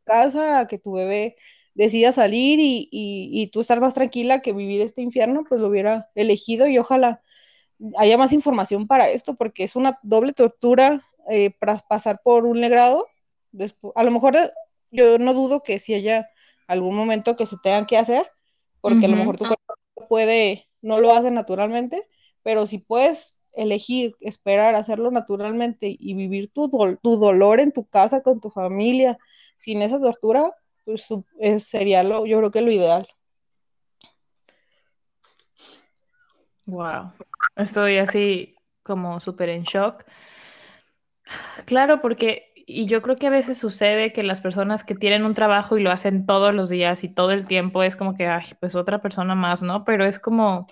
casa, 0.05 0.65
que 0.67 0.77
tu 0.77 0.93
bebé 0.93 1.35
decida 1.73 2.13
salir 2.13 2.57
y, 2.61 2.87
y, 2.89 3.31
y, 3.33 3.47
tú 3.47 3.59
estar 3.59 3.81
más 3.81 3.93
tranquila 3.93 4.41
que 4.41 4.53
vivir 4.53 4.79
este 4.79 5.01
infierno, 5.01 5.43
pues 5.43 5.59
lo 5.59 5.67
hubiera 5.67 6.09
elegido 6.15 6.67
y 6.67 6.77
ojalá 6.77 7.21
haya 7.97 8.17
más 8.17 8.31
información 8.31 8.87
para 8.87 9.09
esto, 9.09 9.35
porque 9.35 9.65
es 9.65 9.75
una 9.75 9.99
doble 10.03 10.31
tortura 10.31 11.01
eh, 11.29 11.51
para 11.59 11.77
pasar 11.79 12.21
por 12.23 12.45
un 12.45 12.61
legrado. 12.61 13.07
Después, 13.51 13.91
a 13.97 14.05
lo 14.05 14.11
mejor 14.11 14.37
yo 14.89 15.17
no 15.17 15.33
dudo 15.33 15.63
que 15.63 15.79
si 15.79 15.93
haya 15.93 16.29
algún 16.65 16.95
momento 16.95 17.35
que 17.35 17.45
se 17.45 17.57
tengan 17.61 17.85
que 17.85 17.97
hacer, 17.97 18.31
porque 18.79 18.99
uh 18.99 19.01
-huh. 19.01 19.05
a 19.05 19.09
lo 19.09 19.17
mejor 19.17 19.35
tu 19.35 19.43
cuerpo 19.43 19.70
puede, 20.11 20.67
no 20.81 20.99
lo 20.99 21.15
hace 21.15 21.31
naturalmente, 21.31 22.05
pero 22.43 22.67
si 22.67 22.79
puedes 22.79 23.39
elegir 23.53 24.17
esperar 24.19 24.75
hacerlo 24.75 25.09
naturalmente 25.09 25.95
y 25.97 26.15
vivir 26.15 26.51
tu, 26.51 26.69
tu 27.01 27.15
dolor 27.15 27.61
en 27.61 27.71
tu 27.71 27.85
casa 27.85 28.21
con 28.21 28.41
tu 28.41 28.49
familia 28.49 29.17
sin 29.57 29.81
esa 29.81 30.01
tortura, 30.01 30.53
pues 30.83 31.07
sería 31.63 32.03
lo, 32.03 32.25
yo 32.25 32.39
creo 32.39 32.51
que 32.51 32.59
lo 32.59 32.73
ideal. 32.73 33.07
Wow, 36.65 37.13
estoy 37.55 37.97
así 37.97 38.57
como 38.83 39.21
súper 39.21 39.47
en 39.47 39.63
shock. 39.63 40.03
Claro, 41.65 42.01
porque, 42.01 42.50
y 42.65 42.85
yo 42.85 43.01
creo 43.01 43.15
que 43.15 43.27
a 43.27 43.31
veces 43.31 43.57
sucede 43.57 44.13
que 44.13 44.23
las 44.23 44.41
personas 44.41 44.83
que 44.83 44.95
tienen 44.95 45.25
un 45.25 45.33
trabajo 45.33 45.77
y 45.77 45.83
lo 45.83 45.91
hacen 45.91 46.25
todos 46.25 46.53
los 46.53 46.69
días 46.69 47.03
y 47.03 47.09
todo 47.09 47.31
el 47.31 47.47
tiempo 47.47 47.83
es 47.83 47.95
como 47.95 48.15
que, 48.15 48.27
ay, 48.27 48.45
pues 48.59 48.75
otra 48.75 49.01
persona 49.01 49.35
más, 49.35 49.63
¿no? 49.63 49.85
Pero 49.85 50.05
es 50.05 50.19
como, 50.19 50.67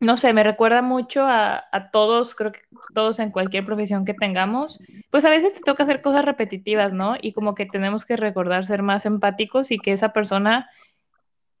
no 0.00 0.16
sé, 0.16 0.32
me 0.32 0.44
recuerda 0.44 0.82
mucho 0.82 1.24
a, 1.24 1.64
a, 1.72 1.90
todos, 1.90 2.34
creo 2.34 2.52
que 2.52 2.60
todos 2.94 3.18
en 3.18 3.30
cualquier 3.30 3.64
profesión 3.64 4.04
que 4.04 4.14
tengamos, 4.14 4.80
pues 5.10 5.24
a 5.24 5.30
veces 5.30 5.54
te 5.54 5.60
toca 5.60 5.82
hacer 5.82 6.00
cosas 6.00 6.24
repetitivas, 6.24 6.92
¿no? 6.92 7.16
Y 7.20 7.32
como 7.32 7.54
que 7.54 7.66
tenemos 7.66 8.04
que 8.04 8.16
recordar 8.16 8.64
ser 8.64 8.82
más 8.82 9.06
empáticos 9.06 9.70
y 9.70 9.78
que 9.78 9.92
esa 9.92 10.12
persona 10.12 10.68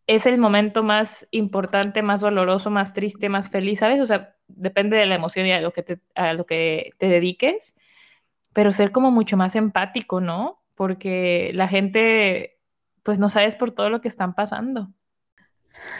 es 0.08 0.24
el 0.24 0.38
momento 0.38 0.82
más 0.82 1.28
importante, 1.30 2.02
más 2.02 2.20
doloroso, 2.20 2.70
más 2.70 2.94
triste, 2.94 3.28
más 3.28 3.50
feliz, 3.50 3.80
¿sabes? 3.80 4.00
O 4.00 4.06
sea, 4.06 4.34
depende 4.48 4.96
de 4.96 5.06
la 5.06 5.16
emoción 5.16 5.46
y 5.46 5.52
a 5.52 5.60
lo 5.60 5.72
que 5.72 5.82
te, 5.82 6.00
a 6.14 6.32
lo 6.32 6.46
que 6.46 6.92
te 6.96 7.08
dediques, 7.08 7.76
pero 8.58 8.72
ser 8.72 8.90
como 8.90 9.12
mucho 9.12 9.36
más 9.36 9.54
empático, 9.54 10.20
¿no? 10.20 10.60
Porque 10.74 11.52
la 11.54 11.68
gente, 11.68 12.58
pues 13.04 13.20
no 13.20 13.28
sabes 13.28 13.54
por 13.54 13.70
todo 13.70 13.88
lo 13.88 14.00
que 14.00 14.08
están 14.08 14.34
pasando. 14.34 14.92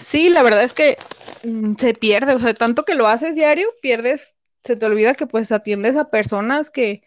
Sí, 0.01 0.29
la 0.29 0.43
verdad 0.43 0.65
es 0.65 0.75
que 0.75 0.97
mm, 1.45 1.75
se 1.77 1.95
pierde, 1.95 2.35
o 2.35 2.41
sea, 2.41 2.55
tanto 2.55 2.85
que 2.85 2.97
lo 2.97 3.07
haces 3.07 3.37
diario, 3.37 3.69
pierdes, 3.81 4.35
se 4.65 4.75
te 4.75 4.87
olvida 4.87 5.15
que 5.15 5.29
pues 5.29 5.53
atiendes 5.53 5.97
a 5.97 6.11
personas 6.11 6.73
que, 6.73 7.05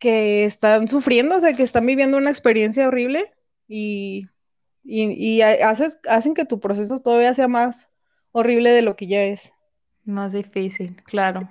que 0.00 0.44
están 0.44 0.88
sufriendo, 0.88 1.36
o 1.36 1.40
sea, 1.40 1.54
que 1.54 1.62
están 1.62 1.86
viviendo 1.86 2.16
una 2.16 2.30
experiencia 2.30 2.88
horrible 2.88 3.32
y, 3.68 4.26
y, 4.82 5.04
y 5.12 5.40
haces, 5.42 6.00
hacen 6.08 6.34
que 6.34 6.46
tu 6.46 6.58
proceso 6.58 6.98
todavía 6.98 7.32
sea 7.32 7.46
más 7.46 7.90
horrible 8.32 8.72
de 8.72 8.82
lo 8.82 8.96
que 8.96 9.06
ya 9.06 9.22
es. 9.22 9.52
Más 10.04 10.32
difícil, 10.32 11.00
claro. 11.04 11.48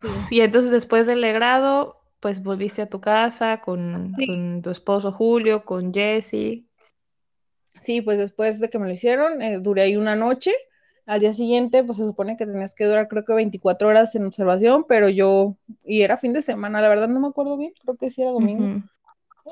Sí. 0.00 0.08
Y 0.30 0.40
entonces 0.40 0.70
después 0.70 1.06
del 1.06 1.20
legrado, 1.20 2.00
pues 2.24 2.42
volviste 2.42 2.80
a 2.80 2.86
tu 2.86 3.02
casa 3.02 3.60
con, 3.60 4.14
sí. 4.16 4.26
con 4.26 4.62
tu 4.62 4.70
esposo 4.70 5.12
Julio, 5.12 5.62
con 5.62 5.92
Jesse. 5.92 6.62
Sí, 7.82 8.00
pues 8.00 8.16
después 8.16 8.60
de 8.60 8.70
que 8.70 8.78
me 8.78 8.86
lo 8.86 8.94
hicieron, 8.94 9.42
eh, 9.42 9.58
duré 9.60 9.82
ahí 9.82 9.96
una 9.98 10.16
noche. 10.16 10.50
Al 11.04 11.20
día 11.20 11.34
siguiente, 11.34 11.84
pues 11.84 11.98
se 11.98 12.04
supone 12.04 12.38
que 12.38 12.46
tenías 12.46 12.74
que 12.74 12.86
durar 12.86 13.08
creo 13.08 13.26
que 13.26 13.34
24 13.34 13.88
horas 13.88 14.14
en 14.14 14.24
observación, 14.24 14.86
pero 14.88 15.10
yo, 15.10 15.58
y 15.84 16.00
era 16.00 16.16
fin 16.16 16.32
de 16.32 16.40
semana, 16.40 16.80
la 16.80 16.88
verdad 16.88 17.08
no 17.08 17.20
me 17.20 17.28
acuerdo 17.28 17.58
bien, 17.58 17.74
creo 17.82 17.94
que 17.98 18.08
sí 18.08 18.22
era 18.22 18.30
domingo. 18.30 18.82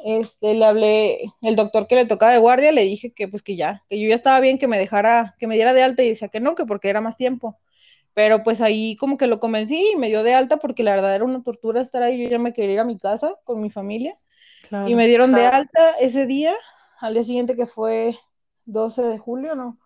Este, 0.06 0.54
le 0.54 0.64
hablé, 0.64 1.18
el 1.42 1.56
doctor 1.56 1.86
que 1.86 1.96
le 1.96 2.06
tocaba 2.06 2.32
de 2.32 2.38
guardia, 2.38 2.72
le 2.72 2.84
dije 2.84 3.12
que 3.12 3.28
pues 3.28 3.42
que 3.42 3.54
ya, 3.54 3.84
que 3.90 4.00
yo 4.00 4.08
ya 4.08 4.14
estaba 4.14 4.40
bien, 4.40 4.56
que 4.56 4.66
me 4.66 4.78
dejara, 4.78 5.36
que 5.38 5.46
me 5.46 5.56
diera 5.56 5.74
de 5.74 5.82
alta 5.82 6.02
y 6.02 6.08
decía 6.08 6.28
que 6.28 6.40
no, 6.40 6.54
que 6.54 6.64
porque 6.64 6.88
era 6.88 7.02
más 7.02 7.18
tiempo. 7.18 7.58
Pero 8.14 8.42
pues 8.42 8.60
ahí 8.60 8.96
como 8.96 9.16
que 9.16 9.26
lo 9.26 9.40
convencí 9.40 9.92
y 9.92 9.96
me 9.96 10.08
dio 10.08 10.22
de 10.22 10.34
alta 10.34 10.58
porque 10.58 10.82
la 10.82 10.94
verdad 10.94 11.14
era 11.14 11.24
una 11.24 11.42
tortura 11.42 11.80
estar 11.80 12.02
ahí, 12.02 12.22
yo 12.22 12.28
ya 12.28 12.38
me 12.38 12.52
quería 12.52 12.74
ir 12.74 12.80
a 12.80 12.84
mi 12.84 12.98
casa 12.98 13.36
con 13.44 13.60
mi 13.60 13.70
familia. 13.70 14.14
y 14.86 14.94
me 14.94 15.06
dieron 15.06 15.32
de 15.32 15.46
alta 15.46 15.92
ese 16.00 16.26
día, 16.26 16.54
al 17.00 17.14
día 17.14 17.24
siguiente 17.24 17.56
que 17.56 17.66
fue 17.66 18.16
12 18.64 19.02
de 19.02 19.18
julio, 19.18 19.54
¿no? 19.54 19.78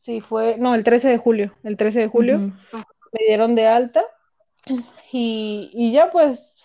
Sí, 0.00 0.20
fue, 0.20 0.56
no, 0.58 0.74
el 0.74 0.84
13 0.84 1.08
de 1.08 1.18
julio, 1.18 1.54
el 1.62 1.76
13 1.76 2.00
de 2.00 2.08
julio 2.08 2.38
me 2.38 3.26
dieron 3.26 3.54
de 3.54 3.66
alta 3.66 4.04
y, 5.12 5.70
y 5.72 5.92
ya 5.92 6.10
pues 6.10 6.56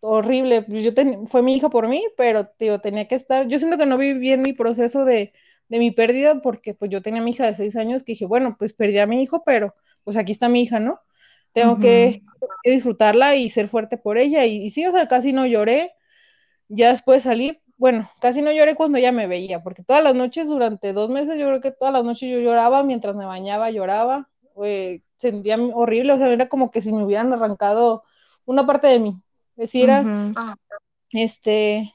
horrible, 0.00 0.64
yo 0.68 0.92
fue 1.26 1.42
mi 1.42 1.56
hija 1.56 1.70
por 1.70 1.88
mí, 1.88 2.04
pero 2.16 2.46
tío, 2.46 2.80
tenía 2.80 3.08
que 3.08 3.14
estar, 3.14 3.46
yo 3.48 3.58
siento 3.58 3.78
que 3.78 3.86
no 3.86 3.96
viví 3.98 4.18
bien 4.18 4.42
mi 4.42 4.52
proceso 4.52 5.04
de, 5.04 5.32
de 5.70 5.78
mi 5.78 5.90
pérdida 5.90 6.42
porque 6.42 6.74
pues 6.74 6.90
yo 6.90 7.00
tenía 7.00 7.22
mi 7.22 7.30
hija 7.30 7.46
de 7.46 7.54
seis 7.54 7.76
años 7.76 8.02
que 8.02 8.12
dije, 8.12 8.26
bueno, 8.26 8.56
pues 8.58 8.74
perdí 8.74 8.98
a 8.98 9.06
mi 9.06 9.22
hijo, 9.22 9.42
pero 9.44 9.74
pues 10.04 10.16
aquí 10.16 10.32
está 10.32 10.48
mi 10.48 10.60
hija, 10.62 10.80
¿no? 10.80 11.00
Tengo 11.52 11.78
que, 11.78 12.22
disfrutarla 12.64 13.36
y 13.36 13.50
ser 13.50 13.68
fuerte 13.68 13.96
por 13.96 14.18
ella 14.18 14.44
y, 14.46 14.56
y 14.56 14.70
sí, 14.70 14.86
o 14.86 14.92
sea, 14.92 15.08
casi 15.08 15.32
no 15.32 15.46
lloré, 15.46 15.94
ya 16.68 16.90
después 16.90 17.22
salí, 17.22 17.60
bueno, 17.76 18.10
casi 18.20 18.42
no 18.42 18.52
lloré 18.52 18.74
cuando 18.74 18.98
ella 18.98 19.12
me 19.12 19.26
veía, 19.26 19.62
porque 19.62 19.82
todas 19.82 20.02
las 20.02 20.14
noches, 20.14 20.46
durante 20.46 20.92
dos 20.92 21.08
meses, 21.08 21.38
yo 21.38 21.46
creo 21.46 21.60
que 21.60 21.70
todas 21.70 21.92
las 21.94 22.04
noches 22.04 22.30
yo 22.30 22.38
lloraba, 22.38 22.82
mientras 22.82 23.16
me 23.16 23.24
bañaba, 23.24 23.70
lloraba, 23.70 24.28
sentía 25.16 25.56
horrible, 25.74 26.12
o 26.12 26.16
sea, 26.18 26.28
era 26.28 26.48
como 26.48 26.70
que 26.70 26.82
si 26.82 26.92
me 26.92 27.02
hubieran 27.02 27.32
arrancado 27.32 28.02
una 28.44 28.66
parte 28.66 28.88
de 28.88 28.98
mí. 28.98 29.22
Es 29.56 29.72
decir, 29.72 29.90
este, 31.12 31.94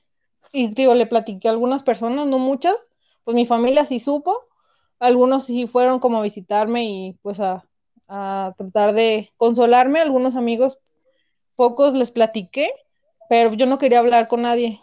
y 0.51 0.67
digo, 0.69 0.93
le 0.93 1.07
platiqué 1.07 1.47
a 1.47 1.51
algunas 1.51 1.83
personas, 1.83 2.27
no 2.27 2.39
muchas, 2.39 2.75
pues 3.25 3.35
mi 3.35 3.45
familia 3.47 3.85
sí 3.85 3.99
supo, 3.99 4.47
algunos 4.99 5.45
sí 5.45 5.67
fueron 5.67 5.99
como 5.99 6.19
a 6.19 6.23
visitarme 6.23 6.85
y 6.85 7.19
pues 7.23 7.41
a, 7.41 7.67
a 8.07 8.53
tratar 8.57 8.93
de 8.93 9.33
consolarme, 9.37 9.99
algunos 10.01 10.37
amigos, 10.37 10.79
pocos 11.57 11.93
les 11.93 12.11
platiqué, 12.11 12.69
pero 13.29 13.53
yo 13.55 13.65
no 13.67 13.79
quería 13.79 13.99
hablar 13.99 14.29
con 14.29 14.43
nadie, 14.43 14.81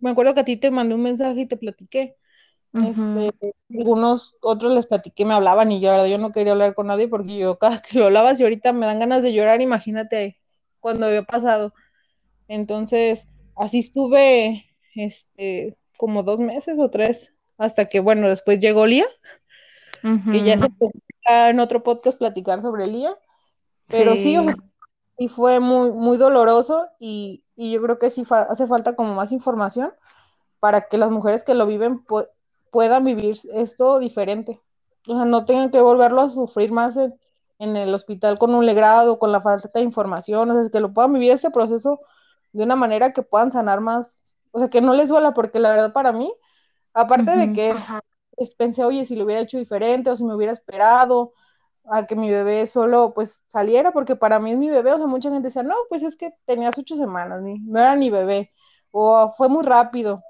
me 0.00 0.10
acuerdo 0.10 0.34
que 0.34 0.40
a 0.40 0.44
ti 0.44 0.56
te 0.56 0.70
mandé 0.70 0.94
un 0.94 1.02
mensaje 1.02 1.42
y 1.42 1.46
te 1.46 1.56
platiqué. 1.56 2.16
Este, 2.78 3.32
algunos 3.70 4.36
otros 4.42 4.74
les 4.74 4.86
platiqué, 4.86 5.24
me 5.24 5.34
hablaban 5.34 5.72
y 5.72 5.80
yo, 5.80 5.88
la 5.88 5.94
verdad, 5.94 6.08
yo 6.10 6.18
no 6.18 6.32
quería 6.32 6.52
hablar 6.52 6.74
con 6.74 6.88
nadie 6.88 7.08
porque 7.08 7.38
yo 7.38 7.58
cada 7.58 7.80
que 7.82 7.98
lo 7.98 8.06
hablabas 8.06 8.38
y 8.38 8.42
ahorita 8.42 8.72
me 8.74 8.86
dan 8.86 8.98
ganas 9.00 9.22
de 9.22 9.32
llorar, 9.32 9.62
imagínate 9.62 10.38
cuando 10.80 11.06
había 11.06 11.22
pasado. 11.22 11.72
Entonces, 12.48 13.28
así 13.56 13.80
estuve, 13.80 14.66
este, 14.94 15.78
como 15.98 16.22
dos 16.22 16.40
meses 16.40 16.78
o 16.78 16.90
tres, 16.90 17.32
hasta 17.58 17.86
que, 17.86 18.00
bueno, 18.00 18.28
después 18.28 18.58
llegó 18.58 18.86
Lía, 18.86 19.06
que 20.30 20.42
ya 20.42 20.58
se 20.58 20.68
en 21.28 21.58
otro 21.58 21.82
podcast 21.82 22.18
platicar 22.18 22.62
sobre 22.62 22.86
Lía, 22.86 23.16
pero 23.88 24.16
sí, 24.16 24.36
sí 25.18 25.28
fue 25.28 25.58
muy, 25.58 25.90
muy 25.90 26.16
doloroso 26.16 26.88
y, 27.00 27.42
y 27.56 27.72
yo 27.72 27.82
creo 27.82 27.98
que 27.98 28.10
sí 28.10 28.22
hace 28.30 28.66
falta 28.66 28.94
como 28.94 29.14
más 29.14 29.32
información 29.32 29.92
para 30.60 30.82
que 30.82 30.98
las 30.98 31.10
mujeres 31.10 31.44
que 31.44 31.54
lo 31.54 31.66
viven 31.66 32.04
puedan 32.70 33.04
vivir 33.04 33.36
esto 33.54 33.98
diferente. 33.98 34.60
O 35.06 35.14
sea, 35.14 35.24
no 35.24 35.44
tengan 35.44 35.70
que 35.70 35.80
volverlo 35.80 36.22
a 36.22 36.30
sufrir 36.30 36.72
más 36.72 36.96
en, 36.96 37.14
el 37.58 37.94
hospital 37.94 38.38
con 38.38 38.54
un 38.54 38.66
legrado, 38.66 39.18
con 39.18 39.32
la 39.32 39.40
falta 39.40 39.70
de 39.78 39.84
información, 39.84 40.50
o 40.50 40.60
sea, 40.60 40.70
que 40.70 40.80
lo 40.80 40.92
puedan 40.92 41.12
vivir 41.12 41.32
este 41.32 41.50
proceso 41.50 42.00
de 42.52 42.64
una 42.64 42.76
manera 42.76 43.12
que 43.12 43.22
puedan 43.22 43.50
sanar 43.50 43.80
más, 43.80 44.34
o 44.50 44.58
sea, 44.58 44.68
que 44.68 44.82
no 44.82 44.94
les 44.94 45.08
duela, 45.08 45.32
porque 45.32 45.58
la 45.58 45.70
verdad 45.70 45.92
para 45.92 46.12
mí, 46.12 46.30
aparte 46.96 47.30
de 47.36 47.52
que 47.52 47.74
pensé, 48.58 48.84
oye, 48.84 49.04
si 49.04 49.16
lo 49.16 49.24
hubiera 49.24 49.42
hecho 49.42 49.58
diferente 49.58 50.10
o 50.10 50.16
si 50.16 50.24
me 50.24 50.34
hubiera 50.34 50.52
esperado, 50.52 51.32
a 51.84 52.06
que 52.06 52.16
mi 52.16 52.30
bebé 52.30 52.66
solo 52.66 53.12
pues 53.14 53.44
saliera, 53.48 53.92
porque 53.92 54.16
para 54.16 54.40
mí 54.40 54.52
es 54.52 54.58
mi 54.58 54.70
bebé, 54.70 54.92
o 54.92 54.98
sea, 54.98 55.06
mucha 55.06 55.30
gente 55.30 55.48
decía, 55.48 55.62
no, 55.62 55.74
pues 55.88 56.02
es 56.02 56.16
que 56.16 56.32
tenías 56.44 56.76
ocho 56.78 56.96
semanas, 56.96 57.42
ni, 57.42 57.58
no 57.60 57.78
era 57.78 57.94
ni 57.96 58.10
bebé, 58.10 58.52
o 58.90 59.32
fue 59.36 59.48
muy 59.48 59.64
rápido. 59.64 60.22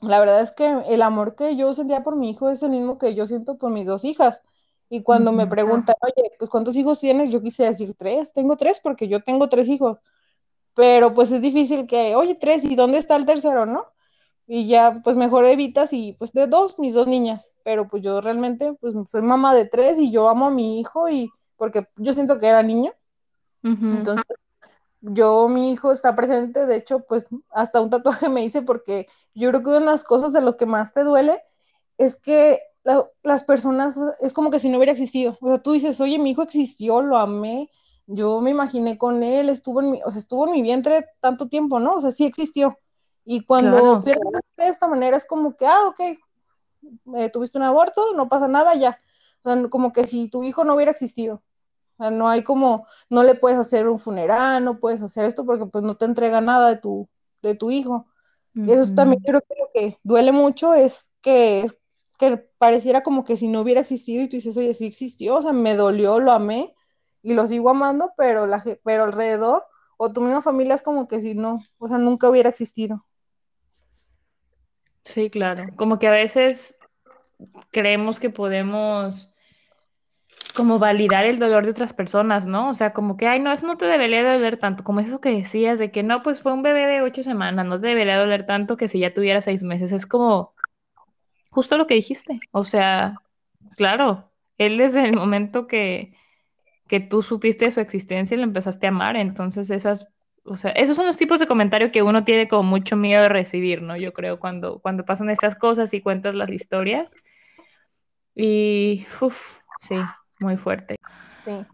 La 0.00 0.20
verdad 0.20 0.42
es 0.42 0.52
que 0.52 0.66
el 0.88 1.02
amor 1.02 1.34
que 1.34 1.56
yo 1.56 1.72
sentía 1.74 2.04
por 2.04 2.16
mi 2.16 2.30
hijo 2.30 2.50
es 2.50 2.62
el 2.62 2.70
mismo 2.70 2.98
que 2.98 3.14
yo 3.14 3.26
siento 3.26 3.56
por 3.58 3.70
mis 3.70 3.86
dos 3.86 4.04
hijas. 4.04 4.40
Y 4.90 5.02
cuando 5.02 5.32
me 5.32 5.46
preguntan, 5.46 5.96
oye, 6.02 6.32
pues 6.38 6.50
¿cuántos 6.50 6.76
hijos 6.76 7.00
tienes? 7.00 7.30
Yo 7.30 7.40
quise 7.40 7.64
decir 7.64 7.94
tres, 7.98 8.32
tengo 8.32 8.56
tres 8.56 8.80
porque 8.80 9.08
yo 9.08 9.22
tengo 9.22 9.48
tres 9.48 9.68
hijos. 9.68 9.98
Pero 10.74 11.14
pues 11.14 11.32
es 11.32 11.40
difícil 11.40 11.86
que, 11.86 12.14
oye, 12.16 12.34
tres, 12.34 12.64
¿y 12.64 12.76
dónde 12.76 12.98
está 12.98 13.16
el 13.16 13.26
tercero, 13.26 13.66
no? 13.66 13.84
Y 14.46 14.66
ya, 14.68 15.00
pues 15.02 15.16
mejor 15.16 15.46
evitas 15.46 15.92
y 15.92 16.12
pues 16.14 16.32
de 16.32 16.46
dos, 16.46 16.78
mis 16.78 16.94
dos 16.94 17.06
niñas 17.06 17.50
pero 17.64 17.88
pues 17.88 18.02
yo 18.02 18.20
realmente 18.20 18.74
pues 18.74 18.94
soy 19.10 19.22
mamá 19.22 19.54
de 19.54 19.64
tres 19.64 19.98
y 19.98 20.12
yo 20.12 20.28
amo 20.28 20.46
a 20.46 20.50
mi 20.50 20.78
hijo 20.78 21.08
y 21.08 21.30
porque 21.56 21.88
yo 21.96 22.12
siento 22.12 22.38
que 22.38 22.46
era 22.46 22.62
niño. 22.62 22.92
Entonces, 23.62 24.24
yo, 25.00 25.48
mi 25.48 25.72
hijo 25.72 25.90
está 25.90 26.14
presente, 26.14 26.66
de 26.66 26.76
hecho, 26.76 27.00
pues 27.00 27.24
hasta 27.50 27.80
un 27.80 27.88
tatuaje 27.88 28.28
me 28.28 28.44
hice 28.44 28.60
porque 28.60 29.08
yo 29.34 29.48
creo 29.48 29.62
que 29.62 29.70
una 29.70 29.78
de 29.80 29.86
las 29.86 30.04
cosas 30.04 30.34
de 30.34 30.42
lo 30.42 30.58
que 30.58 30.66
más 30.66 30.92
te 30.92 31.02
duele 31.02 31.40
es 31.96 32.16
que 32.16 32.60
las 33.22 33.44
personas, 33.44 33.98
es 34.20 34.34
como 34.34 34.50
que 34.50 34.60
si 34.60 34.68
no 34.68 34.76
hubiera 34.76 34.92
existido. 34.92 35.38
O 35.40 35.48
sea, 35.48 35.58
tú 35.62 35.72
dices, 35.72 35.98
oye, 36.02 36.18
mi 36.18 36.32
hijo 36.32 36.42
existió, 36.42 37.00
lo 37.00 37.16
amé, 37.16 37.70
yo 38.06 38.42
me 38.42 38.50
imaginé 38.50 38.98
con 38.98 39.22
él, 39.22 39.48
estuvo 39.48 39.80
en 39.80 39.92
mi, 39.92 40.02
o 40.04 40.10
sea, 40.10 40.18
estuvo 40.18 40.46
en 40.46 40.52
mi 40.52 40.60
vientre 40.60 41.06
tanto 41.20 41.48
tiempo, 41.48 41.80
¿no? 41.80 41.94
O 41.94 42.00
sea, 42.02 42.10
sí 42.10 42.26
existió. 42.26 42.78
Y 43.24 43.44
cuando 43.44 43.98
de 43.98 44.68
esta 44.68 44.88
manera 44.88 45.16
es 45.16 45.24
como 45.24 45.56
que, 45.56 45.66
ah, 45.66 45.86
ok, 45.86 46.00
eh, 47.16 47.30
tuviste 47.30 47.58
un 47.58 47.64
aborto, 47.64 48.14
no 48.14 48.28
pasa 48.28 48.48
nada, 48.48 48.74
ya. 48.74 49.00
O 49.42 49.50
sea, 49.50 49.68
como 49.68 49.92
que 49.92 50.06
si 50.06 50.28
tu 50.28 50.44
hijo 50.44 50.64
no 50.64 50.74
hubiera 50.74 50.90
existido. 50.90 51.42
O 51.96 52.02
sea, 52.02 52.10
no 52.10 52.28
hay 52.28 52.42
como, 52.42 52.86
no 53.08 53.22
le 53.22 53.34
puedes 53.34 53.58
hacer 53.58 53.88
un 53.88 53.98
funeral, 53.98 54.64
no 54.64 54.78
puedes 54.78 55.00
hacer 55.00 55.24
esto 55.24 55.46
porque 55.46 55.66
pues 55.66 55.84
no 55.84 55.96
te 55.96 56.04
entrega 56.04 56.40
nada 56.40 56.68
de 56.68 56.76
tu, 56.76 57.08
de 57.42 57.54
tu 57.54 57.70
hijo. 57.70 58.06
Y 58.56 58.70
eso 58.70 58.94
también 58.94 59.20
creo 59.20 59.40
que 59.40 59.54
lo 59.58 59.70
que 59.74 59.98
duele 60.04 60.30
mucho 60.30 60.74
es 60.74 61.10
que, 61.20 61.68
que 62.18 62.36
pareciera 62.36 63.02
como 63.02 63.24
que 63.24 63.36
si 63.36 63.48
no 63.48 63.62
hubiera 63.62 63.80
existido 63.80 64.22
y 64.22 64.28
tú 64.28 64.36
dices, 64.36 64.56
oye, 64.56 64.74
sí 64.74 64.86
existió, 64.86 65.38
o 65.38 65.42
sea, 65.42 65.52
me 65.52 65.74
dolió, 65.74 66.20
lo 66.20 66.30
amé 66.30 66.72
y 67.20 67.34
lo 67.34 67.48
sigo 67.48 67.70
amando, 67.70 68.12
pero, 68.16 68.46
la, 68.46 68.62
pero 68.84 69.04
alrededor, 69.04 69.64
o 69.96 70.12
tu 70.12 70.20
misma 70.20 70.40
familia 70.40 70.76
es 70.76 70.82
como 70.82 71.08
que 71.08 71.20
si 71.20 71.34
no, 71.34 71.60
o 71.78 71.88
sea, 71.88 71.98
nunca 71.98 72.30
hubiera 72.30 72.48
existido. 72.48 73.04
Sí, 75.04 75.30
claro. 75.30 75.64
Como 75.76 75.98
que 75.98 76.08
a 76.08 76.12
veces 76.12 76.76
creemos 77.70 78.20
que 78.20 78.30
podemos 78.30 79.34
como 80.54 80.78
validar 80.78 81.26
el 81.26 81.38
dolor 81.38 81.64
de 81.64 81.72
otras 81.72 81.92
personas, 81.92 82.46
¿no? 82.46 82.70
O 82.70 82.74
sea, 82.74 82.92
como 82.92 83.16
que, 83.16 83.26
ay, 83.26 83.40
no, 83.40 83.52
eso 83.52 83.66
no 83.66 83.76
te 83.76 83.86
debería 83.86 84.22
doler 84.22 84.56
tanto, 84.56 84.84
como 84.84 85.00
eso 85.00 85.20
que 85.20 85.30
decías 85.30 85.78
de 85.78 85.90
que 85.90 86.02
no, 86.02 86.22
pues 86.22 86.40
fue 86.40 86.52
un 86.52 86.62
bebé 86.62 86.86
de 86.86 87.02
ocho 87.02 87.22
semanas, 87.22 87.66
no 87.66 87.80
te 87.80 87.88
debería 87.88 88.18
doler 88.18 88.46
tanto 88.46 88.76
que 88.76 88.88
si 88.88 89.00
ya 89.00 89.12
tuviera 89.12 89.40
seis 89.40 89.62
meses, 89.62 89.90
es 89.92 90.06
como 90.06 90.54
justo 91.50 91.76
lo 91.76 91.86
que 91.86 91.94
dijiste, 91.94 92.38
o 92.52 92.64
sea, 92.64 93.16
claro, 93.76 94.30
él 94.58 94.78
desde 94.78 95.04
el 95.04 95.16
momento 95.16 95.66
que, 95.66 96.14
que 96.88 97.00
tú 97.00 97.22
supiste 97.22 97.66
de 97.66 97.70
su 97.72 97.80
existencia 97.80 98.36
y 98.36 98.38
lo 98.38 98.44
empezaste 98.44 98.86
a 98.86 98.90
amar, 98.90 99.16
entonces 99.16 99.70
esas 99.70 100.08
o 100.44 100.54
sea, 100.58 100.70
esos 100.72 100.96
son 100.96 101.06
los 101.06 101.16
tipos 101.16 101.40
de 101.40 101.46
comentarios 101.46 101.90
que 101.90 102.02
uno 102.02 102.24
tiene 102.24 102.48
como 102.48 102.62
mucho 102.62 102.96
miedo 102.96 103.22
de 103.22 103.28
recibir, 103.30 103.80
¿no? 103.80 103.96
Yo 103.96 104.12
creo 104.12 104.38
cuando, 104.38 104.78
cuando 104.78 105.04
pasan 105.04 105.30
estas 105.30 105.56
cosas 105.56 105.94
y 105.94 106.02
cuentas 106.02 106.34
las 106.34 106.50
historias. 106.50 107.10
Y, 108.34 109.06
uff, 109.20 109.60
sí, 109.80 109.94
muy 110.40 110.56
fuerte. 110.56 110.96
Sí. 111.32 111.64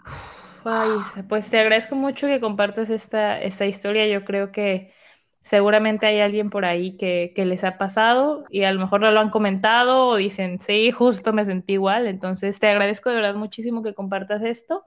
Ay, 0.65 0.89
pues 1.29 1.51
te 1.51 1.59
agradezco 1.59 1.97
mucho 1.97 2.27
que 2.27 2.39
compartas 2.39 2.91
esta, 2.91 3.41
esta 3.41 3.67
historia. 3.67 4.07
Yo 4.07 4.25
creo 4.25 4.53
que 4.53 4.93
seguramente 5.43 6.07
hay 6.07 6.21
alguien 6.21 6.51
por 6.51 6.65
ahí 6.65 6.97
que, 6.97 7.33
que, 7.35 7.47
les 7.47 7.65
ha 7.65 7.79
pasado 7.79 8.43
y 8.51 8.65
a 8.65 8.73
lo 8.73 8.79
mejor 8.79 9.01
no 9.01 9.11
lo 9.11 9.21
han 9.21 9.31
comentado 9.31 10.09
o 10.09 10.17
dicen, 10.17 10.61
sí, 10.61 10.93
justo 10.93 11.33
me 11.33 11.45
sentí 11.45 11.73
igual. 11.73 12.07
Entonces 12.07 12.61
te 12.61 12.69
agradezco 12.69 13.11
de 13.11 13.17
verdad 13.17 13.35
muchísimo 13.35 13.83
que 13.83 13.95
compartas 13.95 14.43
esto 14.43 14.85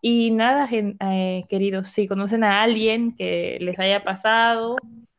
y 0.00 0.30
nada, 0.30 0.68
eh, 0.70 1.44
queridos, 1.48 1.88
si 1.88 2.08
conocen 2.08 2.42
a 2.44 2.62
alguien 2.62 3.14
que 3.14 3.58
les 3.60 3.78
haya 3.78 4.02
pasado, 4.02 4.74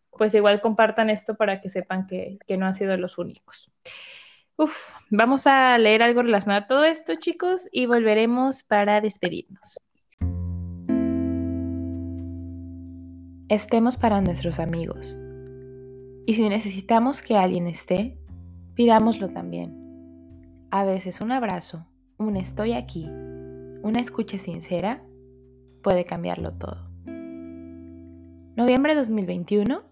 pues 0.10 0.34
igual 0.34 0.60
compartan 0.62 1.10
esto 1.10 1.36
para 1.36 1.62
que 1.62 1.70
sepan 1.70 2.06
que, 2.06 2.40
no 2.58 2.66
han 2.66 2.74
sido 2.74 2.98
los 2.98 3.18
únicos. 3.18 3.72
Vamos 5.10 5.48
a 5.48 5.78
leer 5.78 6.04
algo 6.04 6.22
relacionado 6.22 6.64
a 6.64 6.68
todo 6.68 6.84
esto, 6.84 7.16
chicos, 7.16 7.68
y 7.72 7.86
volveremos 7.86 8.64
para 8.64 9.02
despedirnos. 9.02 9.80
Estemos 13.50 13.98
para 13.98 14.22
nuestros 14.22 14.60
amigos. 14.60 15.18
Y 16.26 16.36
si 16.36 16.48
necesitamos 16.48 17.22
que 17.22 17.36
alguien 17.36 17.68
esté, 17.68 18.18
pidámoslo 18.76 19.30
también. 19.30 19.76
A 20.72 20.86
veces 20.86 21.22
un 21.22 21.32
abrazo, 21.32 21.88
un 22.18 22.38
estoy 22.38 22.74
aquí, 22.74 23.10
una 23.84 24.00
escucha 24.00 24.38
sincera 24.38 25.02
puede 25.82 26.06
cambiarlo 26.06 26.54
todo. 26.54 26.90
Noviembre 28.56 28.96
2021, 28.96 29.84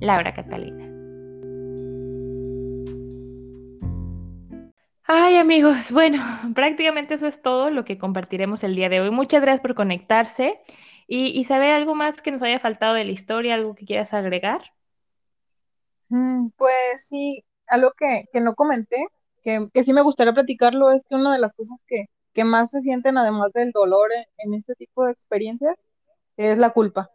Laura 0.00 0.34
Catalina. 0.34 0.92
Ay 5.04 5.36
amigos, 5.36 5.92
bueno, 5.92 6.22
prácticamente 6.54 7.14
eso 7.14 7.26
es 7.26 7.40
todo 7.40 7.70
lo 7.70 7.84
que 7.84 7.96
compartiremos 7.96 8.64
el 8.64 8.74
día 8.74 8.88
de 8.88 9.00
hoy. 9.00 9.10
Muchas 9.10 9.40
gracias 9.40 9.62
por 9.62 9.74
conectarse 9.74 10.60
y, 11.06 11.44
saber 11.44 11.70
algo 11.70 11.94
más 11.94 12.20
que 12.20 12.32
nos 12.32 12.42
haya 12.42 12.58
faltado 12.58 12.94
de 12.94 13.04
la 13.04 13.12
historia, 13.12 13.54
algo 13.54 13.76
que 13.76 13.86
quieras 13.86 14.12
agregar. 14.12 14.62
Mm, 16.08 16.48
pues 16.56 17.06
sí, 17.06 17.44
algo 17.68 17.92
que, 17.96 18.24
que 18.32 18.40
no 18.40 18.56
comenté, 18.56 19.06
que, 19.42 19.68
que, 19.72 19.84
sí 19.84 19.92
me 19.92 20.02
gustaría 20.02 20.32
platicarlo, 20.34 20.90
es 20.90 21.04
que 21.08 21.14
una 21.14 21.32
de 21.32 21.38
las 21.38 21.54
cosas 21.54 21.78
que, 21.86 22.06
que 22.36 22.44
más 22.44 22.70
se 22.70 22.82
sienten, 22.82 23.18
además 23.18 23.52
del 23.54 23.72
dolor 23.72 24.10
en, 24.38 24.54
este 24.54 24.74
tipo 24.76 25.04
de 25.06 25.12
experiencias, 25.12 25.74
es 26.36 26.58
la 26.58 26.70
culpa. 26.70 27.10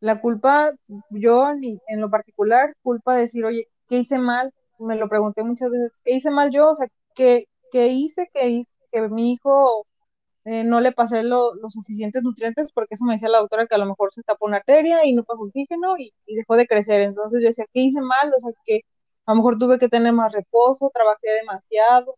La 0.00 0.20
culpa, 0.20 0.72
yo 1.10 1.50
en 1.50 2.00
lo 2.00 2.10
particular, 2.10 2.74
culpa 2.82 3.14
de 3.16 3.22
decir, 3.22 3.44
oye, 3.44 3.68
¿qué 3.88 3.98
hice 3.98 4.18
mal? 4.18 4.52
Me 4.78 4.96
lo 4.96 5.08
pregunté 5.08 5.44
muchas 5.44 5.70
veces, 5.70 5.92
¿qué 6.04 6.14
hice 6.16 6.30
mal 6.30 6.50
yo? 6.50 6.70
O 6.72 6.76
sea, 6.76 6.88
¿qué, 7.14 7.46
qué 7.72 7.88
hice 7.88 8.28
que, 8.34 8.64
que 8.92 9.08
mi 9.08 9.32
hijo 9.34 9.86
eh, 10.44 10.64
no 10.64 10.80
le 10.80 10.92
pasé 10.92 11.22
los 11.24 11.54
suficientes 11.72 12.22
nutrientes 12.22 12.72
porque 12.72 12.94
eso 12.94 13.04
me 13.04 13.14
decía 13.14 13.28
la 13.30 13.38
doctora 13.38 13.66
que 13.66 13.74
a 13.76 13.78
lo 13.78 13.86
mejor 13.86 14.12
se 14.12 14.22
tapó 14.22 14.46
una 14.46 14.58
arteria 14.58 15.04
y 15.06 15.12
no 15.14 15.24
pasó 15.24 15.42
oxígeno 15.42 15.96
y, 15.98 16.12
dejó 16.26 16.56
de 16.56 16.66
crecer. 16.66 17.00
Entonces 17.02 17.40
yo 17.42 17.48
decía, 17.48 17.66
¿qué 17.72 17.80
hice 17.80 18.00
mal? 18.00 18.32
O 18.36 18.40
sea, 18.40 18.50
que 18.64 18.82
a 19.26 19.32
lo 19.32 19.36
mejor 19.36 19.58
tuve 19.58 19.78
que 19.78 19.88
tener 19.88 20.12
más 20.12 20.32
reposo, 20.32 20.90
trabajé 20.92 21.28
demasiado, 21.40 22.16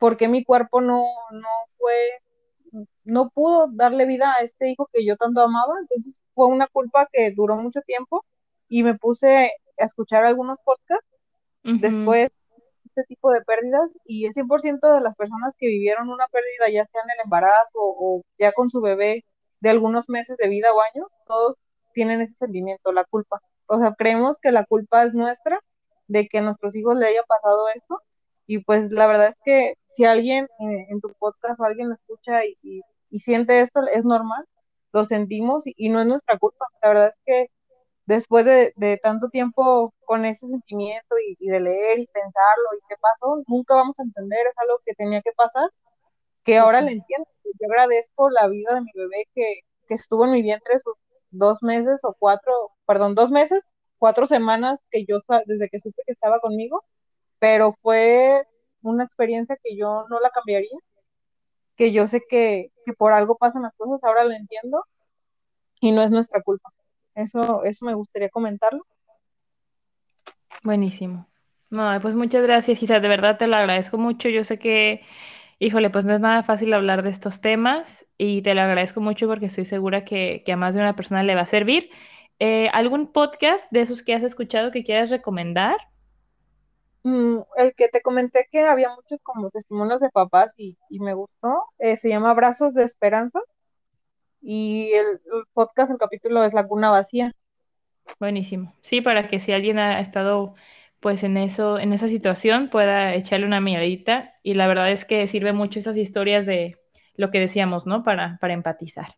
porque 0.00 0.28
mi 0.28 0.42
cuerpo 0.42 0.80
no, 0.80 1.04
no 1.30 1.48
fue, 1.76 1.94
no 3.04 3.28
pudo 3.28 3.68
darle 3.70 4.06
vida 4.06 4.32
a 4.32 4.42
este 4.42 4.70
hijo 4.70 4.88
que 4.92 5.04
yo 5.04 5.16
tanto 5.16 5.42
amaba. 5.42 5.74
Entonces 5.78 6.18
fue 6.34 6.46
una 6.46 6.66
culpa 6.66 7.06
que 7.12 7.30
duró 7.32 7.56
mucho 7.56 7.82
tiempo 7.82 8.24
y 8.66 8.82
me 8.82 8.94
puse 8.94 9.52
a 9.78 9.84
escuchar 9.84 10.24
algunos 10.24 10.58
podcasts. 10.64 11.06
Después 11.62 12.30
este 12.86 13.04
tipo 13.04 13.30
de 13.30 13.42
pérdidas 13.42 13.90
y 14.06 14.24
el 14.24 14.32
100% 14.32 14.94
de 14.94 15.00
las 15.02 15.14
personas 15.16 15.54
que 15.58 15.66
vivieron 15.66 16.08
una 16.08 16.26
pérdida, 16.28 16.72
ya 16.72 16.86
sea 16.86 17.02
en 17.04 17.10
el 17.10 17.24
embarazo 17.24 17.74
o, 17.74 18.22
ya 18.38 18.52
con 18.52 18.70
su 18.70 18.80
bebé 18.80 19.26
de 19.60 19.70
algunos 19.70 20.08
meses 20.08 20.38
de 20.38 20.48
vida 20.48 20.72
o 20.72 20.80
años, 20.80 21.08
todos 21.26 21.56
tienen 21.92 22.22
ese 22.22 22.34
sentimiento, 22.36 22.90
la 22.92 23.04
culpa. 23.04 23.42
O 23.66 23.78
sea, 23.78 23.94
creemos 23.96 24.38
que 24.40 24.50
la 24.50 24.64
culpa 24.64 25.04
es 25.04 25.12
nuestra 25.12 25.60
de 26.08 26.26
que 26.26 26.38
a 26.38 26.42
nuestros 26.42 26.74
hijos 26.74 26.96
le 26.96 27.06
haya 27.06 27.22
pasado 27.24 27.68
esto 27.68 28.00
y 28.50 28.58
pues 28.58 28.90
la 28.90 29.06
verdad 29.06 29.28
es 29.28 29.36
que 29.44 29.74
si 29.92 30.04
alguien 30.04 30.46
eh, 30.58 30.86
en 30.88 31.00
tu 31.00 31.12
podcast 31.20 31.60
o 31.60 31.64
alguien 31.64 31.88
lo 31.88 31.94
escucha 31.94 32.44
y, 32.44 32.82
siente 33.16 33.60
esto, 33.60 33.80
es 33.92 34.04
normal, 34.04 34.44
lo 34.92 35.04
sentimos 35.04 35.68
y, 35.68 35.74
y, 35.76 35.88
no 35.88 36.00
es 36.00 36.06
nuestra 36.06 36.36
culpa. 36.36 36.66
La 36.82 36.88
verdad 36.88 37.08
es 37.10 37.18
que 37.24 37.50
después 38.06 38.44
de, 38.44 38.72
tanto 39.04 39.28
tiempo 39.28 39.94
con 40.04 40.24
ese 40.24 40.48
sentimiento 40.48 41.14
y, 41.38 41.46
de 41.48 41.60
leer 41.60 42.00
y 42.00 42.08
pensarlo 42.08 42.68
y 42.76 42.80
qué 42.88 42.96
pasó, 43.00 43.40
nunca 43.46 43.76
vamos 43.76 43.96
a 44.00 44.02
entender, 44.02 44.40
es 44.48 44.58
algo 44.58 44.80
que 44.84 44.94
tenía 44.94 45.22
que 45.22 45.30
pasar, 45.36 45.70
que 46.42 46.58
ahora 46.58 46.80
le 46.80 46.92
entiendo. 46.94 47.28
Yo 47.44 47.66
agradezco 47.68 48.30
la 48.30 48.48
vida 48.48 48.74
de 48.74 48.80
mi 48.80 48.90
bebé 48.96 49.28
que, 49.32 49.60
que 49.88 49.94
estuvo 49.94 50.24
en 50.24 50.32
mi 50.32 50.42
vientre 50.42 50.76
sus 50.80 50.94
dos 51.30 51.62
meses 51.62 52.00
o 52.02 52.16
cuatro, 52.18 52.52
perdón, 52.84 53.14
dos 53.14 53.30
meses, 53.30 53.62
cuatro 53.98 54.26
semanas 54.26 54.80
que 54.90 55.04
yo, 55.04 55.20
desde 55.46 55.68
que 55.68 55.78
supe 55.78 56.02
que 56.04 56.12
estaba 56.12 56.40
conmigo, 56.40 56.82
pero 57.40 57.72
fue 57.82 58.46
una 58.82 59.02
experiencia 59.02 59.58
que 59.62 59.76
yo 59.76 60.06
no 60.08 60.20
la 60.20 60.30
cambiaría, 60.30 60.78
que 61.74 61.90
yo 61.90 62.06
sé 62.06 62.22
que, 62.28 62.70
que 62.84 62.92
por 62.92 63.12
algo 63.12 63.36
pasan 63.36 63.62
las 63.62 63.74
cosas, 63.74 64.04
ahora 64.04 64.22
lo 64.24 64.32
entiendo 64.32 64.84
y 65.80 65.90
no 65.90 66.02
es 66.02 66.12
nuestra 66.12 66.42
culpa. 66.42 66.70
Eso, 67.14 67.64
eso 67.64 67.86
me 67.86 67.94
gustaría 67.94 68.28
comentarlo. 68.28 68.86
Buenísimo. 70.62 71.26
No, 71.70 71.98
pues 72.02 72.14
muchas 72.14 72.42
gracias, 72.42 72.82
Isa, 72.82 73.00
de 73.00 73.08
verdad 73.08 73.38
te 73.38 73.46
lo 73.46 73.56
agradezco 73.56 73.96
mucho. 73.96 74.28
Yo 74.28 74.44
sé 74.44 74.58
que, 74.58 75.02
híjole, 75.58 75.88
pues 75.90 76.04
no 76.04 76.14
es 76.14 76.20
nada 76.20 76.42
fácil 76.42 76.72
hablar 76.74 77.02
de 77.02 77.10
estos 77.10 77.40
temas 77.40 78.06
y 78.18 78.42
te 78.42 78.54
lo 78.54 78.62
agradezco 78.62 79.00
mucho 79.00 79.26
porque 79.28 79.46
estoy 79.46 79.64
segura 79.64 80.04
que, 80.04 80.44
a 80.52 80.56
más 80.56 80.74
de 80.74 80.80
una 80.80 80.96
persona 80.96 81.22
le 81.22 81.34
va 81.34 81.42
a 81.42 81.46
servir. 81.46 81.90
Eh, 82.40 82.68
¿Algún 82.72 83.12
podcast 83.12 83.70
de 83.70 83.82
esos 83.82 84.02
que 84.02 84.14
has 84.14 84.22
escuchado 84.22 84.70
que 84.70 84.84
quieras 84.84 85.10
recomendar? 85.10 85.76
Mm, 87.02 87.38
el 87.56 87.74
que 87.74 87.88
te 87.88 88.02
comenté 88.02 88.46
que 88.50 88.60
había 88.60 88.94
muchos 88.94 89.20
como 89.22 89.50
testimonios 89.50 90.00
de 90.00 90.10
papás 90.10 90.54
y, 90.56 90.76
me 90.90 91.14
gustó, 91.14 91.64
eh, 91.78 91.96
se 91.96 92.08
llama 92.08 92.34
Brazos 92.34 92.74
de 92.74 92.84
Esperanza 92.84 93.40
y 94.42 94.92
el, 94.92 95.20
podcast, 95.52 95.90
el 95.90 95.98
capítulo 95.98 96.44
es 96.44 96.54
Laguna 96.54 96.90
Vacía. 96.90 97.32
Buenísimo. 98.18 98.74
Sí, 98.82 99.00
para 99.00 99.28
que 99.28 99.40
si 99.40 99.52
alguien 99.52 99.78
ha 99.78 100.00
estado 100.00 100.54
pues 101.00 101.22
en 101.22 101.38
eso, 101.38 101.78
en 101.78 101.94
esa 101.94 102.08
situación, 102.08 102.68
pueda 102.68 103.14
echarle 103.14 103.46
una 103.46 103.60
miradita. 103.60 104.34
Y 104.42 104.54
la 104.54 104.68
verdad 104.68 104.90
es 104.90 105.06
que 105.06 105.26
sirve 105.28 105.52
mucho 105.54 105.78
esas 105.78 105.96
historias 105.96 106.44
de 106.44 106.78
lo 107.16 107.30
que 107.30 107.40
decíamos, 107.40 107.86
¿no? 107.86 108.02
Para, 108.02 108.38
para 108.40 108.52
empatizar. 108.52 109.14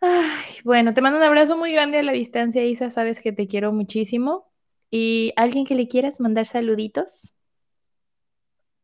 Ay, 0.00 0.56
bueno, 0.64 0.92
te 0.92 1.00
mando 1.00 1.18
un 1.18 1.24
abrazo 1.24 1.56
muy 1.56 1.72
grande 1.72 1.98
a 1.98 2.02
la 2.02 2.12
distancia, 2.12 2.64
Isa. 2.64 2.90
Sabes 2.90 3.20
que 3.20 3.32
te 3.32 3.46
quiero 3.46 3.72
muchísimo. 3.72 4.52
¿Y 4.90 5.32
alguien 5.36 5.66
que 5.66 5.74
le 5.74 5.88
quieras 5.88 6.20
mandar 6.20 6.46
saluditos? 6.46 7.34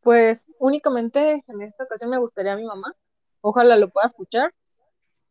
Pues 0.01 0.47
únicamente 0.59 1.43
en 1.47 1.61
esta 1.61 1.83
ocasión 1.83 2.09
me 2.09 2.17
gustaría 2.17 2.53
a 2.53 2.57
mi 2.57 2.65
mamá. 2.65 2.95
Ojalá 3.41 3.77
lo 3.77 3.89
pueda 3.89 4.07
escuchar 4.07 4.53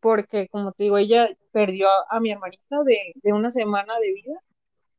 porque 0.01 0.47
como 0.49 0.73
te 0.73 0.83
digo, 0.83 0.97
ella 0.97 1.29
perdió 1.51 1.87
a, 2.09 2.19
mi 2.19 2.31
hermanita 2.31 2.77
de, 2.83 3.31
una 3.31 3.51
semana 3.51 3.93
de 3.99 4.11
vida 4.11 4.39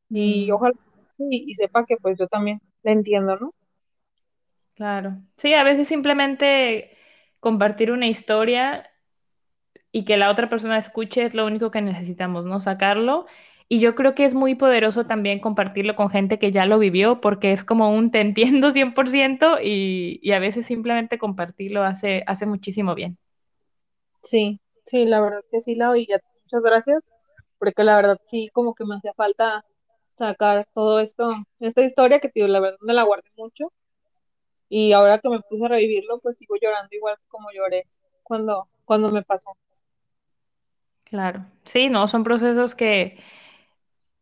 y 0.09 0.47
mm. 0.49 0.53
ojalá 0.53 0.73
y, 1.17 1.53
sepa 1.53 1.85
que 1.85 1.97
pues 1.97 2.17
yo 2.17 2.27
también 2.27 2.61
la 2.81 2.91
entiendo, 2.91 3.37
¿no? 3.37 3.53
Claro. 4.75 5.17
Sí, 5.37 5.53
a 5.53 5.63
veces 5.63 5.87
simplemente 5.87 6.97
compartir 7.39 7.91
una 7.91 8.07
historia 8.07 8.89
y 9.91 10.05
que 10.05 10.17
la 10.17 10.31
otra 10.31 10.49
persona 10.49 10.77
escuche 10.77 11.23
es 11.23 11.35
lo 11.35 11.45
único 11.45 11.69
que 11.69 11.81
necesitamos, 11.81 12.45
¿no? 12.45 12.59
Sacarlo. 12.61 13.27
Y 13.69 13.79
yo 13.79 13.95
creo 13.95 14.15
que 14.15 14.25
es 14.25 14.35
muy 14.35 14.55
poderoso 14.55 15.05
también 15.05 15.39
compartirlo 15.39 15.95
con 15.95 16.09
gente 16.09 16.39
que 16.39 16.51
ya 16.51 16.65
lo 16.65 16.79
vivió, 16.79 17.21
porque 17.21 17.51
es 17.51 17.63
como 17.63 17.91
un 17.93 18.11
te 18.11 18.21
entiendo 18.21 18.71
100% 18.71 19.57
y, 19.61 20.19
y 20.21 20.31
a 20.33 20.39
veces 20.39 20.65
simplemente 20.67 21.17
compartirlo 21.19 21.83
hace, 21.83 22.23
hace 22.27 22.45
muchísimo 22.45 22.95
bien. 22.95 23.17
Sí, 24.23 24.59
Sí, 24.85 25.05
la 25.05 25.21
verdad 25.21 25.41
que 25.51 25.61
sí, 25.61 25.75
la 25.75 25.95
ya 25.97 26.19
Muchas 26.43 26.61
gracias, 26.63 27.03
porque 27.59 27.83
la 27.83 27.95
verdad 27.95 28.19
sí, 28.25 28.49
como 28.53 28.75
que 28.75 28.85
me 28.85 28.95
hacía 28.97 29.13
falta 29.15 29.65
sacar 30.17 30.67
todo 30.73 30.99
esto, 30.99 31.33
esta 31.59 31.81
historia 31.83 32.19
que, 32.19 32.29
tío, 32.29 32.47
la 32.47 32.59
verdad 32.59 32.77
me 32.81 32.93
la 32.93 33.03
guardé 33.03 33.29
mucho. 33.37 33.71
Y 34.69 34.91
ahora 34.93 35.19
que 35.19 35.29
me 35.29 35.39
puse 35.41 35.65
a 35.65 35.69
revivirlo, 35.69 36.19
pues 36.19 36.37
sigo 36.37 36.55
llorando 36.61 36.89
igual 36.95 37.17
como 37.29 37.49
lloré 37.53 37.87
cuando, 38.23 38.67
cuando 38.85 39.09
me 39.11 39.23
pasó. 39.23 39.51
Claro, 41.05 41.45
sí, 41.63 41.89
no, 41.89 42.07
son 42.07 42.23
procesos 42.23 42.73
que, 42.75 43.17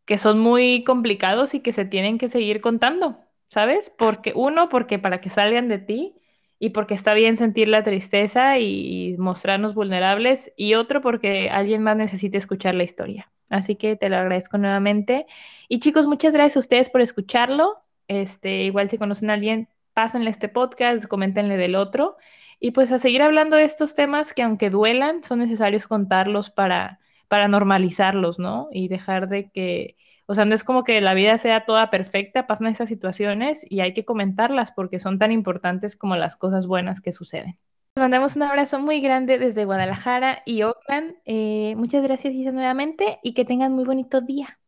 que 0.04 0.18
son 0.18 0.38
muy 0.38 0.84
complicados 0.84 1.54
y 1.54 1.60
que 1.60 1.72
se 1.72 1.84
tienen 1.84 2.18
que 2.18 2.28
seguir 2.28 2.60
contando, 2.60 3.18
¿sabes? 3.48 3.90
Porque 3.96 4.32
uno, 4.34 4.68
porque 4.68 4.98
para 4.98 5.20
que 5.20 5.30
salgan 5.30 5.68
de 5.68 5.78
ti, 5.78 6.14
y 6.58 6.70
porque 6.70 6.94
está 6.94 7.12
bien 7.14 7.36
sentir 7.36 7.66
la 7.66 7.82
tristeza 7.82 8.58
y 8.60 9.16
mostrarnos 9.18 9.74
vulnerables, 9.74 10.52
y 10.56 10.74
otro 10.74 11.00
porque 11.02 11.50
alguien 11.50 11.82
más 11.82 11.96
necesita 11.96 12.38
escuchar 12.38 12.76
la 12.76 12.84
historia. 12.84 13.32
Así 13.48 13.74
que 13.76 13.96
te 13.96 14.08
lo 14.08 14.16
agradezco 14.16 14.58
nuevamente. 14.58 15.26
Y 15.68 15.80
chicos, 15.80 16.06
muchas 16.06 16.32
gracias 16.34 16.56
a 16.56 16.60
ustedes 16.60 16.88
por 16.88 17.00
escucharlo. 17.00 17.82
Este, 18.08 18.62
igual 18.62 18.88
si 18.88 18.96
conocen 18.96 19.30
a 19.30 19.34
alguien, 19.34 19.68
pásenle 19.92 20.30
este 20.30 20.48
podcast, 20.48 21.06
coméntenle 21.06 21.56
del 21.56 21.74
otro. 21.74 22.16
Y 22.60 22.70
pues 22.70 22.92
a 22.92 23.00
seguir 23.00 23.22
hablando 23.22 23.56
de 23.56 23.64
estos 23.64 23.96
temas 23.96 24.32
que 24.32 24.42
aunque 24.42 24.70
duelan, 24.70 25.24
son 25.24 25.40
necesarios 25.40 25.88
contarlos 25.88 26.50
para, 26.50 27.00
para 27.32 27.48
normalizarlos, 27.48 28.38
¿no? 28.38 28.68
Y 28.72 28.88
dejar 28.88 29.30
de 29.30 29.50
que 29.50 29.96
o 30.26 30.34
sea, 30.34 30.44
no 30.44 30.54
es 30.54 30.64
como 30.64 30.84
que 30.84 31.00
la 31.00 31.14
vida 31.14 31.38
sea 31.38 31.64
toda 31.64 31.88
perfecta, 31.88 32.46
pasan 32.46 32.66
esas 32.66 32.90
situaciones 32.90 33.64
y 33.70 33.80
hay 33.80 33.94
que 33.94 34.04
comentarlas 34.04 34.70
porque 34.70 34.98
son 34.98 35.18
tan 35.18 35.32
importantes 35.32 35.96
como 35.96 36.14
las 36.14 36.36
cosas 36.36 36.66
buenas 36.66 37.00
que 37.00 37.10
suceden. 37.12 37.58
Les 37.96 38.02
mandamos 38.02 38.36
un 38.36 38.42
abrazo 38.42 38.78
muy 38.80 39.00
grande 39.00 39.38
desde 39.38 39.64
Guadalajara 39.64 40.42
y 40.44 40.62
Oakland. 40.62 41.14
Eh, 41.24 41.72
muchas 41.78 42.02
gracias, 42.02 42.34
Isa, 42.34 42.52
nuevamente 42.52 43.18
y 43.22 43.32
que 43.32 43.46
tengan 43.46 43.72
muy 43.72 43.84
bonito 43.84 44.20
día. 44.20 44.58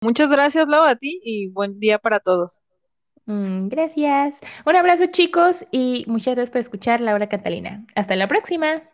Muchas 0.00 0.30
gracias, 0.30 0.68
Lau, 0.68 0.84
a 0.84 0.94
ti 0.94 1.20
y 1.24 1.48
buen 1.48 1.80
día 1.80 1.98
para 1.98 2.20
todos. 2.20 2.60
Mm, 3.26 3.66
gracias. 3.66 4.40
Un 4.64 4.76
abrazo, 4.76 5.06
chicos, 5.06 5.66
y 5.72 6.04
muchas 6.06 6.36
gracias 6.36 6.52
por 6.52 6.60
escuchar 6.60 7.00
Laura 7.00 7.28
Catalina. 7.28 7.84
Hasta 7.96 8.14
la 8.14 8.28
próxima. 8.28 8.89